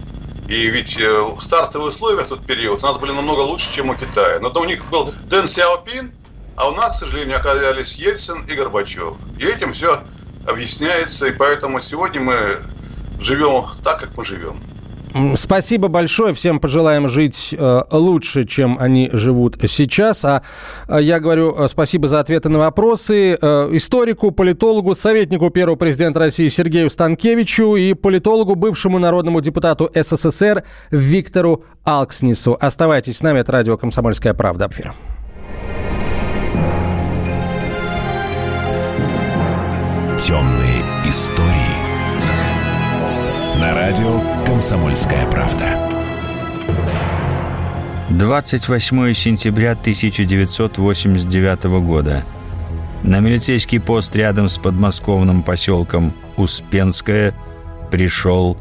И 0.49 0.67
ведь 0.67 0.99
э, 1.01 1.25
стартовые 1.39 1.91
условия 1.91 2.25
в 2.25 2.29
тот 2.29 2.45
период 2.45 2.83
у 2.83 2.87
нас 2.89 2.99
были 2.99 3.13
намного 3.13 3.43
лучше, 3.43 3.73
чем 3.73 3.91
у 3.91 3.95
Китая. 3.95 4.41
Но 4.41 4.51
то 4.51 4.63
у 4.63 4.65
них 4.65 4.85
был 4.91 5.15
Дэн 5.27 5.47
Сяопин, 5.47 6.11
а 6.57 6.71
у 6.71 6.73
нас, 6.73 6.97
к 6.97 7.05
сожалению, 7.05 7.37
оказались 7.37 7.95
Ельцин 7.95 8.47
и 8.47 8.55
Горбачев. 8.55 9.15
И 9.39 9.45
этим 9.45 9.73
все 9.73 10.03
объясняется, 10.47 11.27
и 11.27 11.33
поэтому 11.33 11.81
сегодня 11.81 12.21
мы 12.21 12.37
живем 13.21 13.67
так, 13.83 14.01
как 14.01 14.17
мы 14.17 14.25
живем. 14.25 14.57
Спасибо 15.35 15.89
большое. 15.89 16.33
Всем 16.33 16.59
пожелаем 16.59 17.09
жить 17.09 17.55
э, 17.57 17.83
лучше, 17.91 18.45
чем 18.45 18.79
они 18.81 19.11
живут 19.13 19.57
сейчас. 19.67 20.25
А 20.25 20.43
э, 20.89 21.03
я 21.03 21.21
говорю 21.21 21.55
э, 21.55 21.69
спасибо 21.69 22.09
за 22.09 22.21
ответы 22.21 22.49
на 22.49 22.59
вопросы 22.59 23.39
э, 23.41 23.69
историку, 23.73 24.31
политологу, 24.31 24.95
советнику 24.95 25.51
первого 25.51 25.77
президента 25.77 26.21
России 26.21 26.49
Сергею 26.49 26.89
Станкевичу 26.89 27.77
и 27.77 27.93
политологу, 27.95 28.55
бывшему 28.55 28.99
народному 28.99 29.41
депутату 29.41 29.91
СССР 29.95 30.65
Виктору 30.91 31.65
Алкснису. 31.85 32.57
Оставайтесь 32.59 33.19
с 33.19 33.23
нами. 33.23 33.41
Это 33.41 33.53
радио 33.53 33.77
«Комсомольская 33.77 34.33
правда». 34.33 34.69
Эфир. 34.71 34.95
Истории. 41.13 41.77
На 43.61 43.75
радио 43.75 44.19
«Комсомольская 44.47 45.27
правда». 45.31 45.77
28 48.09 49.13
сентября 49.13 49.73
1989 49.73 51.65
года. 51.85 52.25
На 53.03 53.21
милицейский 53.21 53.79
пост 53.79 54.17
рядом 54.17 54.49
с 54.49 54.57
подмосковным 54.57 55.43
поселком 55.43 56.15
Успенское 56.39 57.35
пришел 57.91 58.57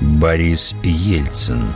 Борис 0.00 0.74
Ельцин. 0.82 1.66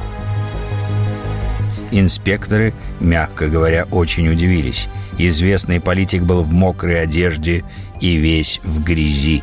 Инспекторы, 1.91 2.73
мягко 2.99 3.49
говоря, 3.49 3.85
очень 3.91 4.27
удивились. 4.31 4.89
Известный 5.19 5.83
политик 5.83 6.23
был 6.23 6.43
в 6.43 6.51
мокрой 6.51 7.03
одежде 7.03 7.63
и 8.01 8.17
весь 8.17 8.59
в 8.65 8.83
грязи. 8.83 9.43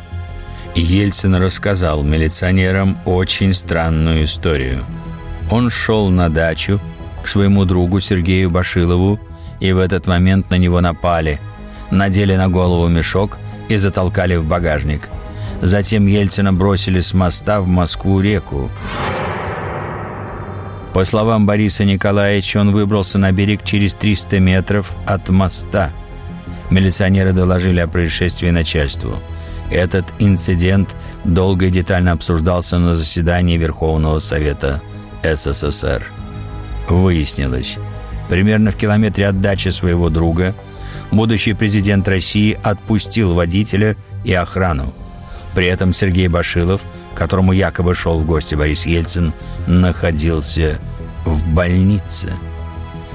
Ельцин 0.80 1.34
рассказал 1.36 2.02
милиционерам 2.02 2.98
очень 3.04 3.54
странную 3.54 4.24
историю. 4.24 4.84
Он 5.50 5.70
шел 5.70 6.08
на 6.10 6.28
дачу 6.28 6.80
к 7.22 7.26
своему 7.26 7.64
другу 7.64 8.00
Сергею 8.00 8.50
Башилову, 8.50 9.18
и 9.60 9.72
в 9.72 9.78
этот 9.78 10.06
момент 10.06 10.50
на 10.50 10.56
него 10.56 10.80
напали, 10.80 11.40
надели 11.90 12.36
на 12.36 12.48
голову 12.48 12.88
мешок 12.88 13.38
и 13.68 13.76
затолкали 13.76 14.36
в 14.36 14.44
багажник. 14.44 15.08
Затем 15.62 16.06
Ельцина 16.06 16.52
бросили 16.52 17.00
с 17.00 17.14
моста 17.14 17.60
в 17.60 17.66
Москву-реку. 17.66 18.70
По 20.94 21.04
словам 21.04 21.46
Бориса 21.46 21.84
Николаевича, 21.84 22.58
он 22.58 22.72
выбрался 22.72 23.18
на 23.18 23.32
берег 23.32 23.64
через 23.64 23.94
300 23.94 24.40
метров 24.40 24.92
от 25.06 25.28
моста– 25.28 25.92
Милиционеры 26.70 27.32
доложили 27.32 27.80
о 27.80 27.88
происшествии 27.88 28.50
начальству. 28.50 29.14
Этот 29.70 30.06
инцидент 30.18 30.96
долго 31.24 31.66
и 31.66 31.70
детально 31.70 32.12
обсуждался 32.12 32.78
на 32.78 32.94
заседании 32.94 33.58
Верховного 33.58 34.18
Совета 34.18 34.80
СССР. 35.22 36.04
Выяснилось, 36.88 37.76
примерно 38.28 38.70
в 38.70 38.76
километре 38.76 39.26
от 39.26 39.40
дачи 39.40 39.68
своего 39.68 40.08
друга 40.08 40.54
будущий 41.10 41.54
президент 41.54 42.08
России 42.08 42.58
отпустил 42.62 43.34
водителя 43.34 43.96
и 44.24 44.32
охрану. 44.32 44.94
При 45.54 45.66
этом 45.66 45.92
Сергей 45.92 46.28
Башилов, 46.28 46.82
которому 47.14 47.52
якобы 47.52 47.94
шел 47.94 48.18
в 48.18 48.26
гости 48.26 48.54
Борис 48.54 48.86
Ельцин, 48.86 49.32
находился 49.66 50.78
в 51.24 51.46
больнице. 51.52 52.32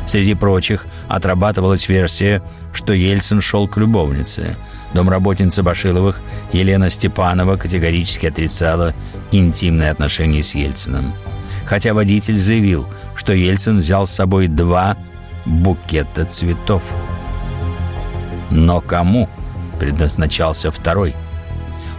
Среди 0.05 0.35
прочих 0.35 0.85
отрабатывалась 1.07 1.87
версия, 1.87 2.43
что 2.73 2.93
Ельцин 2.93 3.41
шел 3.41 3.67
к 3.67 3.77
любовнице. 3.77 4.57
Домработница 4.93 5.63
Башиловых 5.63 6.21
Елена 6.51 6.89
Степанова 6.89 7.57
категорически 7.57 8.27
отрицала 8.27 8.93
интимные 9.31 9.89
отношения 9.89 10.43
с 10.43 10.53
Ельциным. 10.53 11.13
Хотя 11.65 11.93
водитель 11.93 12.37
заявил, 12.37 12.87
что 13.15 13.33
Ельцин 13.33 13.79
взял 13.79 14.05
с 14.05 14.11
собой 14.11 14.47
два 14.47 14.97
букета 15.45 16.25
цветов. 16.25 16.83
Но 18.51 18.81
кому 18.81 19.29
предназначался 19.79 20.69
второй? 20.69 21.15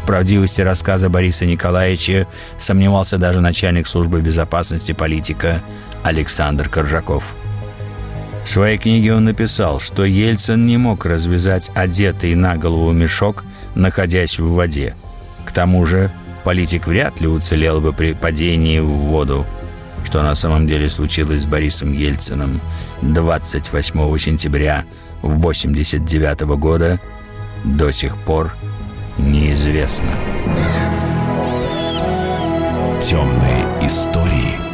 В 0.03 0.07
правдивости 0.07 0.61
рассказа 0.61 1.09
Бориса 1.09 1.47
Николаевича 1.47 2.29
сомневался 2.59 3.19
даже 3.19 3.41
начальник 3.41 3.89
службы 3.89 4.21
безопасности 4.21 4.93
политика 4.93 5.63
Александр 6.05 6.69
Коржаков– 6.69 7.35
в 8.45 8.49
своей 8.49 8.79
книге 8.79 9.15
он 9.15 9.25
написал, 9.25 9.81
что 9.81 10.05
Ельцин 10.05 10.67
не 10.67 10.77
мог 10.77 11.07
развязать 11.07 11.71
одетый 11.75 12.35
на 12.35 12.57
голову 12.57 12.93
мешок, 12.93 13.45
находясь 13.75 14.39
в 14.39 14.53
воде. 14.53 14.95
К 15.47 15.53
тому 15.53 15.87
же 15.87 16.11
политик 16.45 16.87
вряд 16.87 17.21
ли 17.21 17.27
уцелел 17.27 17.81
бы 17.81 17.93
при 17.93 18.13
падении 18.13 18.79
в 18.79 18.87
воду, 18.87 19.47
что 20.05 20.23
на 20.23 20.35
самом 20.35 20.67
деле 20.67 20.91
случилось 20.91 21.43
с 21.43 21.47
Борисом 21.47 21.93
Ельциным 21.93 22.61
28 23.01 24.19
сентября 24.19 24.85
89 25.23 26.41
года 26.59 27.01
до 27.65 27.91
сих 27.93 28.17
пор 28.19 28.55
неизвестно. 29.17 30.13
Темные 33.03 33.65
истории. 33.83 34.74